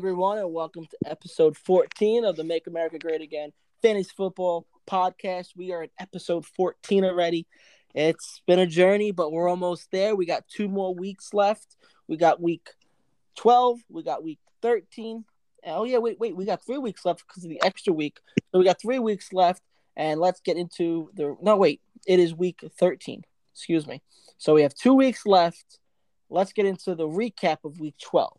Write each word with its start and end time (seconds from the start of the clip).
Everyone, 0.00 0.38
and 0.38 0.50
welcome 0.54 0.86
to 0.86 1.10
episode 1.10 1.58
14 1.58 2.24
of 2.24 2.34
the 2.34 2.42
Make 2.42 2.66
America 2.66 2.98
Great 2.98 3.20
Again 3.20 3.52
Fantasy 3.82 4.08
Football 4.16 4.66
Podcast. 4.88 5.48
We 5.54 5.72
are 5.72 5.82
at 5.82 5.90
episode 6.00 6.46
14 6.46 7.04
already. 7.04 7.46
It's 7.94 8.40
been 8.46 8.58
a 8.58 8.66
journey, 8.66 9.10
but 9.10 9.30
we're 9.30 9.46
almost 9.46 9.90
there. 9.92 10.16
We 10.16 10.24
got 10.24 10.48
two 10.48 10.68
more 10.68 10.94
weeks 10.94 11.34
left. 11.34 11.76
We 12.08 12.16
got 12.16 12.40
week 12.40 12.70
12, 13.36 13.80
we 13.90 14.02
got 14.02 14.24
week 14.24 14.38
13. 14.62 15.26
Oh, 15.66 15.84
yeah, 15.84 15.98
wait, 15.98 16.18
wait, 16.18 16.34
we 16.34 16.46
got 16.46 16.64
three 16.64 16.78
weeks 16.78 17.04
left 17.04 17.22
because 17.28 17.44
of 17.44 17.50
the 17.50 17.62
extra 17.62 17.92
week. 17.92 18.20
So 18.52 18.58
we 18.58 18.64
got 18.64 18.80
three 18.80 19.00
weeks 19.00 19.34
left, 19.34 19.60
and 19.98 20.18
let's 20.18 20.40
get 20.40 20.56
into 20.56 21.10
the. 21.12 21.36
No, 21.42 21.56
wait, 21.56 21.82
it 22.06 22.18
is 22.18 22.34
week 22.34 22.64
13. 22.78 23.22
Excuse 23.52 23.86
me. 23.86 24.00
So 24.38 24.54
we 24.54 24.62
have 24.62 24.72
two 24.72 24.94
weeks 24.94 25.26
left. 25.26 25.78
Let's 26.30 26.54
get 26.54 26.64
into 26.64 26.94
the 26.94 27.06
recap 27.06 27.58
of 27.66 27.78
week 27.78 27.96
12. 28.02 28.32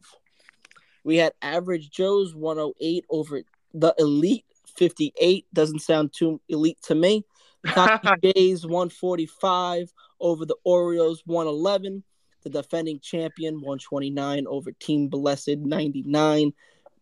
We 1.03 1.17
had 1.17 1.33
average 1.41 1.89
Joe's 1.89 2.35
108 2.35 3.05
over 3.09 3.41
the 3.73 3.93
elite 3.97 4.45
58. 4.75 5.45
Doesn't 5.53 5.79
sound 5.79 6.13
too 6.13 6.41
elite 6.47 6.79
to 6.83 6.95
me. 6.95 7.25
Cocky 7.65 8.09
Jays 8.35 8.63
145 8.65 9.91
over 10.19 10.45
the 10.45 10.55
Orioles 10.63 11.21
111. 11.25 12.03
The 12.43 12.49
defending 12.49 12.99
champion 12.99 13.55
129 13.55 14.47
over 14.47 14.71
Team 14.71 15.07
Blessed 15.07 15.57
99. 15.57 16.53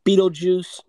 Beetlejuice 0.05 0.81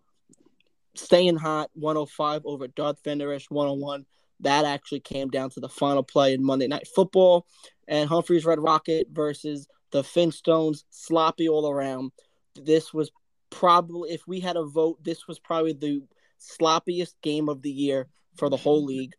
staying 0.94 1.36
hot 1.36 1.70
105 1.74 2.42
over 2.44 2.66
Darth 2.66 3.02
Vanderesh 3.04 3.46
101. 3.48 4.06
That 4.40 4.64
actually 4.64 5.00
came 5.00 5.28
down 5.28 5.50
to 5.50 5.60
the 5.60 5.68
final 5.68 6.02
play 6.02 6.32
in 6.32 6.44
Monday 6.44 6.66
Night 6.66 6.88
Football. 6.88 7.46
And 7.86 8.08
Humphreys 8.08 8.44
Red 8.44 8.60
Rocket 8.60 9.08
versus 9.12 9.68
the 9.90 10.02
Finstones, 10.02 10.84
sloppy 10.90 11.48
all 11.48 11.68
around 11.68 12.12
this 12.54 12.92
was 12.92 13.10
probably 13.50 14.10
if 14.10 14.26
we 14.26 14.40
had 14.40 14.56
a 14.56 14.64
vote, 14.64 15.02
this 15.02 15.26
was 15.26 15.38
probably 15.38 15.72
the 15.72 16.02
sloppiest 16.40 17.14
game 17.22 17.48
of 17.48 17.62
the 17.62 17.70
year 17.70 18.08
for 18.36 18.48
the 18.48 18.56
whole 18.56 18.84
league. 18.84 19.12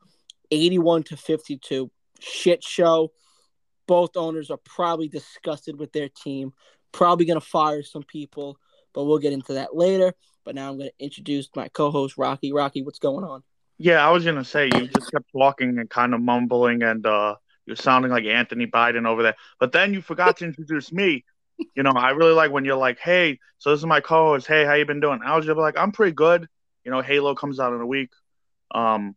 81 0.51 1.03
to 1.03 1.17
52. 1.17 1.89
Shit 2.19 2.63
show. 2.63 3.11
Both 3.87 4.15
owners 4.15 4.51
are 4.51 4.59
probably 4.63 5.07
disgusted 5.07 5.79
with 5.79 5.91
their 5.91 6.09
team, 6.09 6.53
probably 6.91 7.25
going 7.25 7.39
to 7.39 7.45
fire 7.45 7.83
some 7.83 8.03
people, 8.03 8.57
but 8.93 9.05
we'll 9.05 9.17
get 9.17 9.33
into 9.33 9.53
that 9.53 9.75
later. 9.75 10.13
But 10.43 10.55
now 10.55 10.69
I'm 10.69 10.77
going 10.77 10.89
to 10.89 11.03
introduce 11.03 11.49
my 11.55 11.67
co 11.67 11.91
host, 11.91 12.17
Rocky. 12.17 12.53
Rocky, 12.53 12.83
what's 12.83 12.99
going 12.99 13.25
on? 13.25 13.43
Yeah, 13.77 14.05
I 14.05 14.11
was 14.11 14.23
going 14.23 14.35
to 14.35 14.45
say, 14.45 14.65
you 14.65 14.87
just 14.87 15.11
kept 15.11 15.31
talking 15.31 15.79
and 15.79 15.89
kind 15.89 16.13
of 16.13 16.21
mumbling, 16.21 16.83
and 16.83 17.05
uh, 17.05 17.35
you're 17.65 17.75
sounding 17.75 18.11
like 18.11 18.25
Anthony 18.25 18.67
Biden 18.67 19.07
over 19.07 19.23
there. 19.23 19.35
But 19.59 19.71
then 19.71 19.93
you 19.93 20.01
forgot 20.01 20.37
to 20.37 20.45
introduce 20.45 20.91
me 20.91 21.25
you 21.75 21.83
know, 21.83 21.91
I 21.91 22.11
really 22.11 22.33
like 22.33 22.51
when 22.51 22.65
you're 22.65 22.75
like, 22.75 22.99
hey, 22.99 23.39
so 23.57 23.71
this 23.71 23.79
is 23.79 23.85
my 23.85 24.01
co-host. 24.01 24.47
Hey, 24.47 24.65
how 24.65 24.73
you 24.73 24.85
been 24.85 24.99
doing? 24.99 25.19
I 25.23 25.35
was 25.35 25.45
just 25.45 25.57
like, 25.57 25.77
I'm 25.77 25.91
pretty 25.91 26.13
good. 26.13 26.47
You 26.83 26.91
know, 26.91 27.01
Halo 27.01 27.35
comes 27.35 27.59
out 27.59 27.73
in 27.73 27.81
a 27.81 27.85
week. 27.85 28.09
Um, 28.73 29.15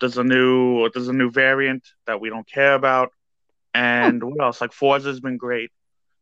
there's 0.00 0.18
a 0.18 0.24
new 0.24 0.88
there's 0.90 1.08
a 1.08 1.12
new 1.12 1.30
variant 1.30 1.86
that 2.06 2.20
we 2.20 2.30
don't 2.30 2.48
care 2.48 2.74
about, 2.74 3.12
and 3.74 4.22
what 4.22 4.42
else? 4.42 4.60
Like 4.60 4.72
Forza's 4.72 5.20
been 5.20 5.36
great, 5.36 5.70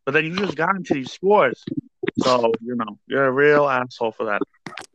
but 0.04 0.12
then 0.12 0.24
you 0.24 0.36
just 0.36 0.56
got 0.56 0.76
into 0.76 0.94
these 0.94 1.12
scores, 1.12 1.64
so 2.18 2.52
you 2.60 2.74
know 2.74 2.98
you're 3.06 3.26
a 3.26 3.32
real 3.32 3.68
asshole 3.68 4.12
for 4.12 4.26
that. 4.26 4.42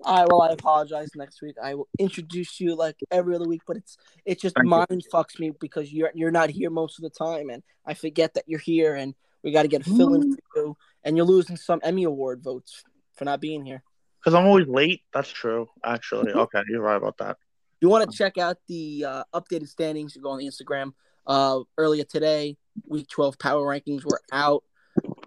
Right, 0.06 0.28
well, 0.28 0.42
I 0.42 0.50
apologize. 0.50 1.10
Next 1.16 1.42
week, 1.42 1.56
I 1.62 1.76
will 1.76 1.88
introduce 1.98 2.60
you 2.60 2.76
like 2.76 2.98
every 3.10 3.36
other 3.36 3.48
week, 3.48 3.62
but 3.66 3.78
it's 3.78 3.98
it's 4.26 4.42
just 4.42 4.56
Thank 4.56 4.68
mind 4.68 4.88
you. 4.92 5.10
fucks 5.14 5.40
me 5.40 5.52
because 5.60 5.92
you're 5.92 6.12
you're 6.14 6.32
not 6.32 6.50
here 6.50 6.70
most 6.70 7.00
of 7.00 7.04
the 7.04 7.10
time, 7.10 7.50
and 7.50 7.64
I 7.86 7.94
forget 7.94 8.34
that 8.34 8.44
you're 8.48 8.60
here, 8.60 8.96
and 8.96 9.16
we 9.44 9.52
got 9.52 9.64
to 9.64 9.68
get 9.68 9.84
Phil 9.84 10.14
in 10.16 10.36
for 10.36 10.42
you, 10.56 10.78
and 11.04 11.18
you're 11.18 11.26
losing 11.26 11.58
some 11.58 11.80
Emmy 11.84 12.04
Award 12.04 12.42
votes 12.42 12.84
for 13.16 13.26
not 13.26 13.42
being 13.42 13.66
here. 13.66 13.84
Because 14.20 14.36
I'm 14.36 14.46
always 14.46 14.68
late. 14.68 15.02
That's 15.14 15.30
true, 15.30 15.70
actually. 15.84 16.32
Mm-hmm. 16.32 16.40
Okay, 16.40 16.62
you're 16.70 16.82
right 16.82 16.96
about 16.96 17.18
that. 17.18 17.38
You 17.82 17.90
want 17.90 18.10
to 18.10 18.18
check 18.18 18.38
out 18.38 18.58
the 18.68 19.06
uh, 19.06 19.24
updated 19.34 19.68
standings? 19.68 20.16
You 20.16 20.22
go 20.22 20.30
on 20.30 20.40
the 20.40 20.48
Instagram. 20.48 20.94
Uh, 21.28 21.60
earlier 21.78 22.06
today, 22.06 22.58
Week 22.88 23.08
12 23.10 23.38
power 23.38 23.62
rankings 23.62 24.06
were 24.06 24.22
out. 24.32 24.64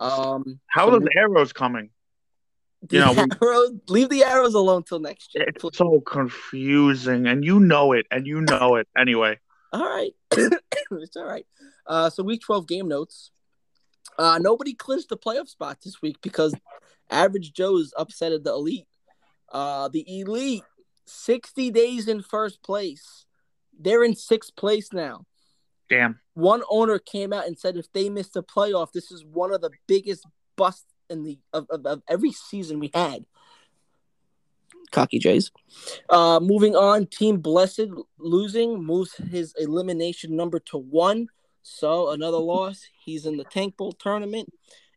Um, 0.01 0.61
How 0.67 0.89
so 0.89 0.97
are 0.97 1.01
the 1.01 1.11
arrows 1.17 1.53
coming? 1.53 1.91
You 2.91 3.01
know, 3.01 3.27
arrows, 3.43 3.73
leave 3.89 4.11
the 4.11 4.23
arrows 4.23 4.55
alone 4.55 4.85
till 4.85 5.01
next 5.01 5.35
year. 5.35 5.47
It's 5.49 5.61
please. 5.61 5.77
so 5.77 6.01
confusing, 6.01 7.27
and 7.27 7.45
you 7.45 7.59
know 7.59 7.93
it, 7.93 8.07
and 8.13 8.27
you 8.27 8.43
know 8.43 8.77
it 8.77 8.87
anyway. 8.97 9.41
All 9.73 9.83
right, 9.83 10.13
it's 10.33 11.17
all 11.17 11.25
right. 11.25 11.47
Uh, 11.87 12.11
so 12.11 12.23
week 12.23 12.43
12 12.43 12.69
game 12.69 12.87
notes. 12.87 13.33
Uh, 14.19 14.39
nobody 14.41 14.75
clinched 14.75 15.09
the 15.09 15.17
playoff 15.17 15.49
spot 15.49 15.79
this 15.85 16.01
week 16.01 16.17
because 16.23 16.55
Average 17.11 17.53
Joe's 17.53 17.93
upsetted 17.99 18.45
the 18.45 18.53
elite. 18.53 18.87
Uh, 19.51 19.89
the 19.89 20.05
elite, 20.21 20.65
60 21.07 21.71
days 21.71 22.09
in 22.09 22.23
first 22.23 22.63
place. 22.63 23.27
They're 23.79 24.05
in 24.05 24.15
sixth 24.15 24.57
place 24.57 24.93
now. 24.93 25.27
Damn. 25.89 26.19
One 26.35 26.63
owner 26.69 26.99
came 26.99 27.33
out 27.33 27.47
and 27.47 27.59
said 27.59 27.77
if 27.77 27.93
they 27.93 28.09
miss 28.09 28.31
the 28.31 28.43
playoff, 28.43 28.93
this 28.93 29.11
is 29.11 29.25
one 29.25 29.53
of 29.53 29.61
the 29.61 29.71
biggest 29.87 30.27
busts 30.57 30.87
in 31.09 31.23
the 31.23 31.39
of, 31.53 31.67
of, 31.71 31.87
of 31.87 32.03
every 32.09 32.33
season 32.33 32.81
we 32.81 32.91
had. 32.93 33.25
Cocky 34.91 35.19
Jays. 35.19 35.51
Uh, 36.09 36.41
moving 36.41 36.75
on, 36.75 37.07
Team 37.07 37.39
Blessed 37.39 37.89
losing 38.19 38.83
moves 38.83 39.15
his 39.15 39.55
elimination 39.59 40.37
number 40.37 40.59
to 40.61 40.79
one. 40.79 41.29
So 41.69 42.11
another 42.11 42.39
loss. 42.39 42.87
He's 43.05 43.27
in 43.27 43.37
the 43.37 43.45
Tank 43.45 43.77
Bowl 43.77 43.91
tournament, 43.91 44.49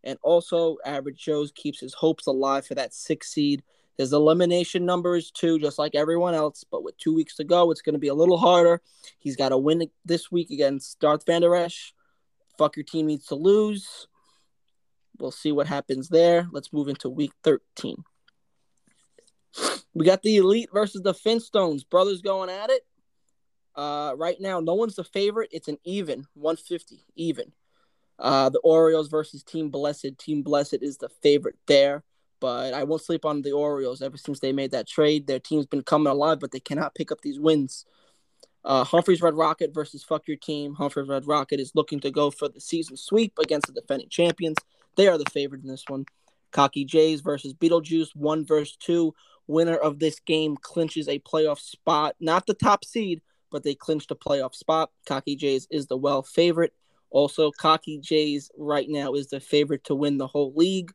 and 0.04 0.20
also 0.22 0.78
Average 0.86 1.18
Joe's 1.18 1.52
keeps 1.52 1.80
his 1.80 1.96
hopes 1.96 2.28
alive 2.28 2.68
for 2.68 2.76
that 2.76 2.94
six 2.94 3.32
seed. 3.32 3.64
His 3.98 4.14
elimination 4.14 4.86
number 4.86 5.16
is 5.16 5.32
two, 5.32 5.58
just 5.58 5.80
like 5.80 5.96
everyone 5.96 6.36
else. 6.36 6.64
But 6.70 6.84
with 6.84 6.96
two 7.00 7.14
weeks 7.14 7.36
to 7.38 7.44
go, 7.44 7.72
it's 7.72 7.82
going 7.82 7.94
to 7.94 8.00
be 8.00 8.08
a 8.10 8.14
little 8.14 8.38
harder. 8.38 8.82
He's 9.18 9.36
got 9.36 9.50
to 9.50 9.58
win 9.58 9.90
this 10.06 10.32
week 10.32 10.52
against 10.52 11.00
Darth 11.00 11.26
Vander 11.26 11.56
Esch. 11.56 11.92
Fuck 12.60 12.78
your 12.78 12.86
team 12.86 13.08
needs 13.08 13.26
to 13.26 13.36
lose. 13.36 14.08
We'll 15.18 15.32
see 15.32 15.52
what 15.52 15.66
happens 15.66 16.08
there. 16.08 16.48
Let's 16.52 16.72
move 16.72 16.88
into 16.88 17.10
week 17.10 17.32
13. 17.44 18.04
We 19.96 20.06
got 20.06 20.22
the 20.22 20.38
Elite 20.38 20.70
versus 20.72 21.02
the 21.02 21.16
Finstones. 21.16 21.82
Brothers 21.90 22.22
going 22.22 22.52
at 22.52 22.70
it. 22.70 22.86
Uh, 23.80 24.14
right 24.18 24.42
now, 24.42 24.60
no 24.60 24.74
one's 24.74 24.96
the 24.96 25.06
favorite. 25.06 25.50
It's 25.54 25.70
an 25.70 25.78
even 25.86 26.26
150, 26.34 27.06
even. 27.16 27.54
Uh, 28.20 28.50
the 28.50 28.60
Orioles 28.60 29.08
versus 29.08 29.42
Team 29.42 29.70
Blessed. 29.70 30.18
Team 30.18 30.42
Blessed 30.42 30.80
is 30.82 30.98
the 30.98 31.08
favorite 31.08 31.56
there, 31.66 32.04
but 32.42 32.74
I 32.74 32.84
won't 32.84 33.02
sleep 33.02 33.24
on 33.24 33.42
the 33.42 33.54
Orioles 33.54 34.02
ever 34.02 34.18
since 34.18 34.42
they 34.42 34.52
made 34.52 34.72
that 34.72 34.86
trade. 34.86 35.28
Their 35.28 35.40
team's 35.40 35.66
been 35.66 35.84
coming 35.84 36.12
alive, 36.12 36.42
but 36.42 36.52
they 36.52 36.60
cannot 36.60 36.94
pick 36.94 37.10
up 37.10 37.22
these 37.22 37.40
wins. 37.40 37.86
Uh, 38.66 38.84
Humphreys 38.84 39.22
Red 39.22 39.36
Rocket 39.36 39.74
versus 39.74 40.04
Fuck 40.04 40.28
Your 40.28 40.36
Team. 40.36 40.74
Humphreys 40.74 41.08
Red 41.08 41.26
Rocket 41.26 41.62
is 41.62 41.72
looking 41.74 42.02
to 42.02 42.12
go 42.12 42.32
for 42.32 42.50
the 42.50 42.60
season 42.60 42.98
sweep 42.98 43.40
against 43.40 43.68
the 43.68 43.80
defending 43.80 44.10
champions. 44.10 44.58
They 44.98 45.08
are 45.08 45.18
the 45.18 45.30
favorite 45.32 45.64
in 45.64 45.70
this 45.70 45.86
one. 45.88 46.04
Cocky 46.52 46.84
Jays 46.84 47.22
versus 47.22 47.54
Beetlejuice, 47.54 48.14
one 48.14 48.46
versus 48.46 48.76
two. 48.76 49.16
Winner 49.48 49.78
of 49.78 50.00
this 50.00 50.20
game 50.20 50.58
clinches 50.58 51.08
a 51.08 51.20
playoff 51.20 51.60
spot, 51.60 52.18
not 52.20 52.46
the 52.46 52.54
top 52.54 52.84
seed, 52.84 53.22
but 53.52 53.64
they 53.64 53.76
clinched 53.76 54.12
a 54.12 54.16
playoff 54.16 54.56
spot. 54.56 54.92
Cocky 55.06 55.36
Jays 55.36 55.68
is 55.70 55.88
the 55.88 55.98
well 55.98 56.24
favorite. 56.24 56.74
Also, 57.10 57.52
Cocky 57.52 57.98
Jays 58.00 58.52
right 58.58 58.88
now 58.88 59.14
is 59.14 59.28
the 59.30 59.40
favorite 59.40 59.84
to 59.86 59.96
win 59.96 60.18
the 60.18 60.28
whole 60.28 60.54
league. 60.56 60.92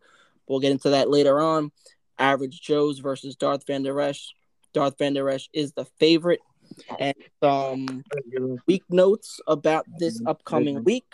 We'll 0.47 0.61
get 0.61 0.73
into 0.73 0.91
that 0.91 1.11
later 1.11 1.41
on. 1.41 1.73
Average 2.19 2.61
Joe's 2.61 3.01
versus 3.01 3.35
Darth 3.35 3.67
Van 3.67 3.83
Der 3.83 4.01
Esch. 4.01 4.35
Darth 4.73 4.99
Van 4.99 5.15
Der 5.15 5.29
Esch 5.29 5.49
is 5.53 5.73
the 5.73 5.85
favorite. 5.99 6.41
And 6.99 7.15
some 7.43 8.05
week 8.67 8.85
notes 8.89 9.41
about 9.47 9.87
this 9.99 10.21
upcoming 10.27 10.85
week. 10.85 11.05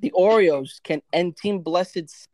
The 0.00 0.10
Orioles 0.12 0.80
can 0.84 1.02
end 1.12 1.36
Team 1.36 1.60
Blessed 1.60 2.28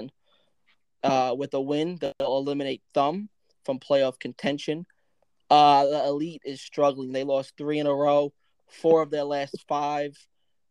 uh, 1.02 1.34
with 1.36 1.54
a 1.54 1.60
win. 1.60 1.98
They'll 2.00 2.12
eliminate 2.20 2.82
Thumb 2.92 3.28
from 3.64 3.78
playoff 3.78 4.18
contention. 4.18 4.86
Uh, 5.52 5.84
the 5.84 6.06
Elite 6.06 6.40
is 6.46 6.62
struggling. 6.62 7.12
They 7.12 7.25
lost 7.25 7.52
three 7.58 7.78
in 7.78 7.87
a 7.87 7.94
row, 7.94 8.32
four 8.70 9.02
of 9.02 9.10
their 9.10 9.25
last 9.25 9.62
five. 9.69 10.16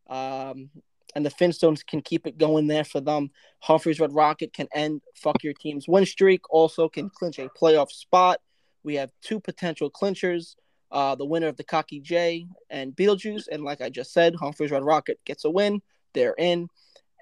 Um, 0.10 0.72
and 1.14 1.24
the 1.24 1.30
Finstones 1.30 1.86
can 1.86 2.02
keep 2.02 2.26
it 2.26 2.40
going 2.40 2.66
there 2.66 2.84
for 2.84 3.00
them. 3.00 3.30
Humphreys 3.60 4.00
Red 4.00 4.12
Rocket 4.12 4.54
can 4.54 4.68
end 4.74 5.04
fuck 5.14 5.44
your 5.44 5.54
team's 5.54 5.88
win 5.88 6.08
streak. 6.08 6.42
Also 6.50 6.90
can 6.90 7.12
clinch 7.12 7.38
a 7.38 7.48
playoff 7.50 7.92
spot. 7.92 8.40
We 8.84 8.96
have 8.96 9.12
two 9.22 9.40
potential 9.40 9.92
clinchers. 9.92 10.56
Uh, 10.92 11.14
the 11.14 11.26
winner 11.26 11.48
of 11.48 11.58
the 11.58 11.64
Cocky 11.64 12.00
J 12.00 12.48
and 12.72 12.96
Beetlejuice. 12.96 13.50
And 13.52 13.64
like 13.64 13.82
I 13.82 13.90
just 13.90 14.12
said, 14.12 14.34
Humphreys 14.34 14.72
Red 14.72 14.84
Rocket 14.84 15.20
gets 15.26 15.46
a 15.46 15.52
win. 15.52 15.84
They're 16.16 16.36
in. 16.40 16.70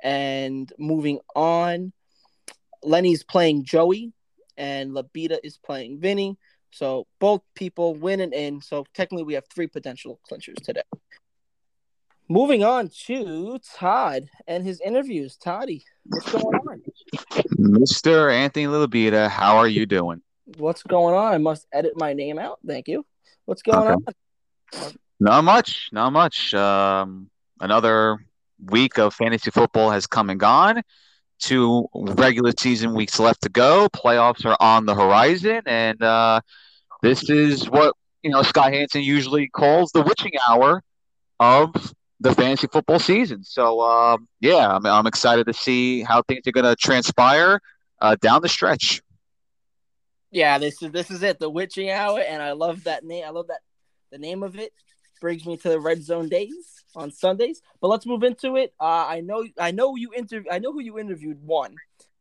And 0.01 0.71
moving 0.79 1.19
on, 1.35 1.91
Lenny's 2.83 3.25
playing 3.25 3.65
Joey, 3.65 4.13
and 4.55 4.91
Labita 4.91 5.39
is 5.43 5.57
playing 5.57 5.99
Vinny. 5.99 6.37
So 6.71 7.07
both 7.19 7.41
people 7.55 7.95
win 7.95 8.19
and 8.21 8.33
in. 8.33 8.61
So 8.61 8.85
technically, 8.93 9.23
we 9.23 9.33
have 9.33 9.45
three 9.53 9.67
potential 9.67 10.19
clinchers 10.29 10.61
today. 10.63 10.81
Moving 12.27 12.63
on 12.63 12.89
to 13.07 13.59
Todd 13.75 14.29
and 14.47 14.63
his 14.63 14.79
interviews. 14.81 15.35
Toddy, 15.37 15.83
what's 16.05 16.29
going 16.29 16.45
on? 16.45 16.81
Mr. 17.57 18.31
Anthony 18.31 18.67
Lilibita, 18.67 19.27
how 19.29 19.57
are 19.57 19.67
you 19.67 19.87
doing? 19.87 20.21
What's 20.57 20.83
going 20.83 21.15
on? 21.15 21.33
I 21.33 21.37
must 21.39 21.65
edit 21.73 21.93
my 21.95 22.13
name 22.13 22.37
out. 22.37 22.59
Thank 22.65 22.87
you. 22.87 23.05
What's 23.45 23.63
going 23.63 23.91
Okay. 23.91 24.13
on? 24.73 24.93
Not 25.19 25.43
much, 25.43 25.89
not 25.91 26.11
much. 26.11 26.53
Um, 26.53 27.29
another 27.59 28.19
week 28.63 28.99
of 28.99 29.13
fantasy 29.13 29.49
football 29.51 29.89
has 29.89 30.05
come 30.05 30.29
and 30.29 30.39
gone. 30.39 30.83
Two 31.39 31.87
regular 31.93 32.51
season 32.59 32.93
weeks 32.93 33.19
left 33.19 33.41
to 33.41 33.49
go. 33.49 33.87
Playoffs 33.89 34.45
are 34.45 34.57
on 34.59 34.85
the 34.85 34.93
horizon, 34.93 35.61
and 35.65 36.01
uh, 36.03 36.41
this 37.01 37.29
is 37.29 37.69
what 37.69 37.95
you 38.23 38.29
know 38.29 38.43
Scott 38.43 38.73
Hanson 38.73 39.01
usually 39.01 39.47
calls 39.49 39.91
the 39.91 40.01
witching 40.01 40.33
hour 40.47 40.83
of 41.39 41.93
the 42.19 42.33
fantasy 42.35 42.67
football 42.67 42.99
season. 42.99 43.43
So, 43.43 43.81
um, 43.81 44.27
yeah, 44.41 44.67
I'm, 44.67 44.85
I'm 44.85 45.07
excited 45.07 45.47
to 45.47 45.53
see 45.53 46.03
how 46.03 46.21
things 46.23 46.45
are 46.47 46.51
going 46.51 46.65
to 46.65 46.75
transpire 46.75 47.61
uh, 48.01 48.15
down 48.21 48.41
the 48.41 48.49
stretch. 48.49 49.01
Yeah, 50.31 50.57
this 50.59 50.81
is 50.83 50.91
this 50.91 51.09
is 51.09 51.23
it, 51.23 51.39
the 51.39 51.49
witching 51.49 51.89
hour, 51.89 52.19
and 52.19 52.41
I 52.41 52.51
love 52.51 52.83
that 52.83 53.03
name. 53.03 53.23
I 53.25 53.29
love 53.29 53.47
that 53.47 53.61
the 54.11 54.19
name 54.19 54.43
of 54.43 54.57
it 54.59 54.71
brings 55.19 55.45
me 55.45 55.57
to 55.57 55.69
the 55.69 55.79
red 55.79 56.03
zone 56.03 56.29
days 56.29 56.83
on 56.95 57.11
Sundays. 57.11 57.61
But 57.81 57.89
let's 57.89 58.05
move 58.05 58.23
into 58.23 58.55
it. 58.55 58.73
Uh, 58.79 59.05
I 59.07 59.21
know 59.21 59.45
I 59.59 59.71
know 59.71 59.95
you 59.95 60.13
interview 60.15 60.49
I 60.51 60.59
know 60.59 60.71
who 60.71 60.81
you 60.81 60.99
interviewed 60.99 61.43
one, 61.43 61.75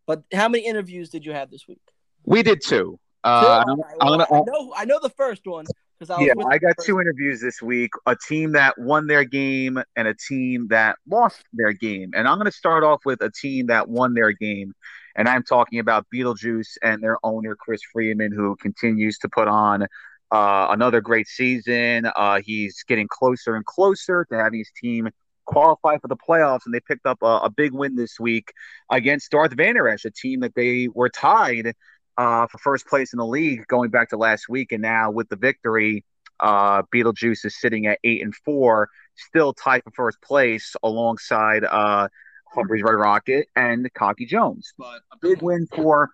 but 0.06 0.22
how 0.32 0.48
many 0.48 0.66
interviews 0.66 1.10
did 1.10 1.24
you 1.24 1.32
have 1.32 1.50
this 1.50 1.66
week? 1.66 1.80
We 2.24 2.42
did 2.42 2.60
two. 2.62 2.78
Two? 2.78 2.98
Uh, 3.24 3.64
All 3.66 3.76
right, 3.76 3.96
well, 4.00 4.22
I 4.22 4.40
know 4.46 4.72
I 4.76 4.84
know 4.84 5.00
the 5.00 5.10
first 5.10 5.46
one 5.46 5.66
because 5.98 6.10
I 6.10 6.22
Yeah, 6.22 6.34
I 6.48 6.58
got 6.58 6.76
two 6.84 7.00
interviews 7.00 7.40
this 7.40 7.60
week 7.60 7.90
a 8.06 8.16
team 8.16 8.52
that 8.52 8.78
won 8.78 9.06
their 9.06 9.24
game 9.24 9.82
and 9.96 10.08
a 10.08 10.14
team 10.14 10.68
that 10.68 10.96
lost 11.08 11.42
their 11.52 11.72
game. 11.72 12.12
And 12.14 12.28
I'm 12.28 12.36
going 12.36 12.46
to 12.46 12.52
start 12.52 12.84
off 12.84 13.04
with 13.04 13.20
a 13.20 13.30
team 13.30 13.66
that 13.66 13.88
won 13.88 14.14
their 14.14 14.32
game. 14.32 14.74
And 15.16 15.28
I'm 15.28 15.42
talking 15.42 15.80
about 15.80 16.06
Beetlejuice 16.14 16.78
and 16.80 17.02
their 17.02 17.18
owner, 17.24 17.56
Chris 17.56 17.80
Freeman, 17.92 18.30
who 18.30 18.54
continues 18.56 19.18
to 19.18 19.28
put 19.28 19.48
on 19.48 19.88
uh, 20.30 20.68
another 20.70 21.00
great 21.00 21.26
season. 21.26 22.06
Uh, 22.14 22.40
he's 22.44 22.82
getting 22.86 23.08
closer 23.08 23.54
and 23.54 23.64
closer 23.64 24.26
to 24.30 24.36
having 24.36 24.58
his 24.58 24.70
team 24.80 25.08
qualify 25.46 25.96
for 25.98 26.08
the 26.08 26.16
playoffs. 26.16 26.60
And 26.66 26.74
they 26.74 26.80
picked 26.80 27.06
up 27.06 27.18
a, 27.22 27.40
a 27.44 27.50
big 27.50 27.72
win 27.72 27.96
this 27.96 28.20
week 28.20 28.52
against 28.90 29.30
Darth 29.30 29.54
Vander 29.54 29.88
Esch, 29.88 30.04
a 30.04 30.10
team 30.10 30.40
that 30.40 30.54
they 30.54 30.88
were 30.88 31.08
tied 31.08 31.74
uh, 32.18 32.46
for 32.48 32.58
first 32.58 32.86
place 32.86 33.12
in 33.12 33.18
the 33.18 33.26
league 33.26 33.66
going 33.66 33.90
back 33.90 34.10
to 34.10 34.16
last 34.16 34.48
week. 34.48 34.72
And 34.72 34.82
now 34.82 35.10
with 35.10 35.28
the 35.28 35.36
victory, 35.36 36.04
uh, 36.40 36.82
Beetlejuice 36.94 37.44
is 37.44 37.58
sitting 37.58 37.86
at 37.86 37.98
eight 38.04 38.22
and 38.22 38.34
four, 38.34 38.90
still 39.16 39.52
tied 39.52 39.82
for 39.84 39.90
first 39.90 40.20
place 40.20 40.76
alongside 40.82 41.64
uh, 41.64 42.08
Humphreys 42.54 42.82
Red 42.82 42.92
Rocket 42.92 43.48
and 43.56 43.88
Cocky 43.94 44.26
Jones. 44.26 44.72
But 44.78 45.00
a 45.12 45.16
big 45.20 45.42
win 45.42 45.66
for 45.74 46.10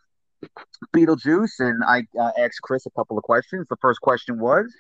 Beetlejuice. 0.95 1.61
And 1.61 1.83
I 1.85 2.05
uh, 2.19 2.31
asked 2.39 2.61
Chris 2.63 2.87
a 2.87 2.91
couple 2.91 3.19
of 3.19 3.25
questions. 3.25 3.67
The 3.69 3.77
first 3.81 4.01
question 4.01 4.39
was 4.39 4.73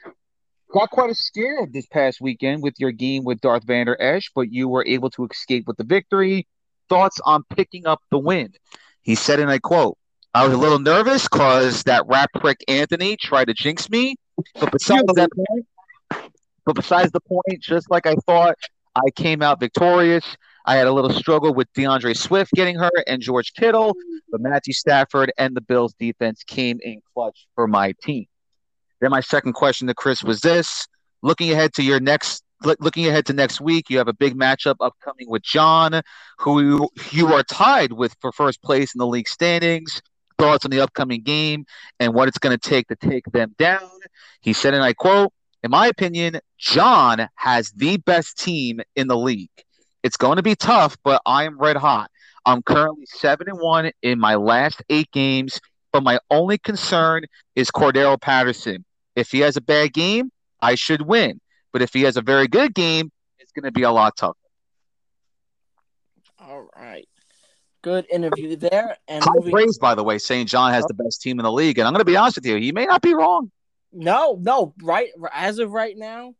Got 0.74 0.90
quite 0.90 1.10
a 1.10 1.14
scare 1.14 1.68
this 1.70 1.86
past 1.86 2.20
weekend 2.20 2.62
with 2.62 2.74
your 2.78 2.90
game 2.90 3.22
with 3.22 3.40
Darth 3.40 3.64
Vander 3.64 3.96
Esch, 4.00 4.32
but 4.34 4.52
you 4.52 4.68
were 4.68 4.84
able 4.84 5.08
to 5.10 5.24
escape 5.26 5.68
with 5.68 5.76
the 5.76 5.84
victory. 5.84 6.48
Thoughts 6.88 7.20
on 7.24 7.44
picking 7.54 7.86
up 7.86 8.00
the 8.10 8.18
win? 8.18 8.52
He 9.02 9.14
said, 9.14 9.38
and 9.38 9.48
I 9.48 9.60
quote, 9.60 9.96
I 10.34 10.44
was 10.44 10.52
a 10.52 10.58
little 10.58 10.80
nervous 10.80 11.28
because 11.28 11.84
that 11.84 12.04
rat 12.08 12.28
prick 12.34 12.64
Anthony 12.66 13.16
tried 13.16 13.44
to 13.44 13.54
jinx 13.54 13.88
me. 13.88 14.16
But 14.58 14.72
besides 14.72 15.04
that 15.14 15.30
point, 15.30 16.26
but 16.66 16.74
besides 16.74 17.12
the 17.12 17.20
point, 17.20 17.60
just 17.60 17.88
like 17.88 18.06
I 18.06 18.16
thought, 18.26 18.56
I 18.96 19.10
came 19.14 19.42
out 19.42 19.60
victorious. 19.60 20.24
I 20.64 20.76
had 20.76 20.86
a 20.86 20.92
little 20.92 21.10
struggle 21.10 21.52
with 21.52 21.72
DeAndre 21.74 22.16
Swift 22.16 22.52
getting 22.52 22.76
hurt 22.76 23.04
and 23.06 23.20
George 23.20 23.52
Kittle, 23.54 23.94
but 24.30 24.40
Matthew 24.40 24.72
Stafford 24.72 25.32
and 25.36 25.54
the 25.54 25.60
Bills 25.60 25.94
defense 25.98 26.42
came 26.42 26.80
in 26.82 27.02
clutch 27.12 27.46
for 27.54 27.66
my 27.66 27.92
team. 28.02 28.26
Then 29.00 29.10
my 29.10 29.20
second 29.20 29.52
question 29.52 29.88
to 29.88 29.94
Chris 29.94 30.24
was 30.24 30.40
this: 30.40 30.86
looking 31.22 31.52
ahead 31.52 31.74
to 31.74 31.82
your 31.82 32.00
next, 32.00 32.42
looking 32.62 33.06
ahead 33.06 33.26
to 33.26 33.32
next 33.34 33.60
week, 33.60 33.90
you 33.90 33.98
have 33.98 34.08
a 34.08 34.14
big 34.14 34.38
matchup 34.38 34.76
upcoming 34.80 35.28
with 35.28 35.42
John, 35.42 36.00
who 36.38 36.60
you, 36.62 36.88
you 37.10 37.32
are 37.34 37.42
tied 37.42 37.92
with 37.92 38.16
for 38.20 38.32
first 38.32 38.62
place 38.62 38.94
in 38.94 38.98
the 38.98 39.06
league 39.06 39.28
standings. 39.28 40.00
Thoughts 40.36 40.64
on 40.64 40.72
the 40.72 40.80
upcoming 40.80 41.22
game 41.22 41.64
and 42.00 42.12
what 42.12 42.26
it's 42.26 42.38
going 42.38 42.58
to 42.58 42.68
take 42.68 42.88
to 42.88 42.96
take 42.96 43.24
them 43.26 43.54
down. 43.56 43.88
He 44.40 44.52
said, 44.52 44.74
and 44.74 44.82
I 44.82 44.92
quote, 44.92 45.32
in 45.62 45.70
my 45.70 45.86
opinion, 45.86 46.40
John 46.58 47.28
has 47.36 47.70
the 47.70 47.98
best 47.98 48.36
team 48.38 48.80
in 48.96 49.06
the 49.06 49.16
league. 49.16 49.50
It's 50.04 50.18
going 50.18 50.36
to 50.36 50.42
be 50.42 50.54
tough, 50.54 50.98
but 51.02 51.22
I 51.24 51.44
am 51.44 51.58
red 51.58 51.76
hot. 51.76 52.10
I'm 52.44 52.62
currently 52.62 53.06
seven 53.06 53.48
and 53.48 53.58
one 53.58 53.90
in 54.02 54.20
my 54.20 54.34
last 54.34 54.82
eight 54.90 55.10
games, 55.12 55.58
but 55.94 56.02
my 56.02 56.18
only 56.30 56.58
concern 56.58 57.24
is 57.56 57.70
Cordarrelle 57.70 58.20
Patterson. 58.20 58.84
If 59.16 59.30
he 59.30 59.40
has 59.40 59.56
a 59.56 59.62
bad 59.62 59.94
game, 59.94 60.30
I 60.60 60.74
should 60.74 61.02
win. 61.02 61.40
But 61.72 61.80
if 61.80 61.94
he 61.94 62.02
has 62.02 62.18
a 62.18 62.22
very 62.22 62.46
good 62.46 62.74
game, 62.74 63.10
it's 63.38 63.50
going 63.52 63.64
to 63.64 63.72
be 63.72 63.82
a 63.82 63.90
lot 63.90 64.14
tougher. 64.14 64.36
All 66.38 66.68
right. 66.76 67.08
Good 67.80 68.06
interview 68.12 68.56
there. 68.56 68.98
And 69.08 69.24
High 69.24 69.30
moving 69.36 69.52
praise, 69.52 69.78
by 69.78 69.94
the 69.94 70.04
way, 70.04 70.18
saying 70.18 70.48
John 70.48 70.70
has 70.72 70.84
the 70.84 70.94
best 70.94 71.22
team 71.22 71.38
in 71.38 71.44
the 71.44 71.52
league. 71.52 71.78
And 71.78 71.88
I'm 71.88 71.94
going 71.94 72.00
to 72.00 72.04
be 72.04 72.16
honest 72.16 72.36
with 72.36 72.44
you, 72.44 72.56
he 72.56 72.72
may 72.72 72.84
not 72.84 73.00
be 73.00 73.14
wrong. 73.14 73.50
No, 73.90 74.38
no, 74.38 74.74
right 74.82 75.08
as 75.32 75.58
of 75.60 75.72
right 75.72 75.96
now, 75.96 76.34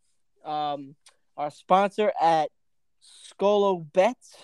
um, 0.45 0.95
our 1.37 1.51
sponsor 1.51 2.13
at 2.21 2.51
Scolo 3.05 3.87
Bets. 3.93 4.37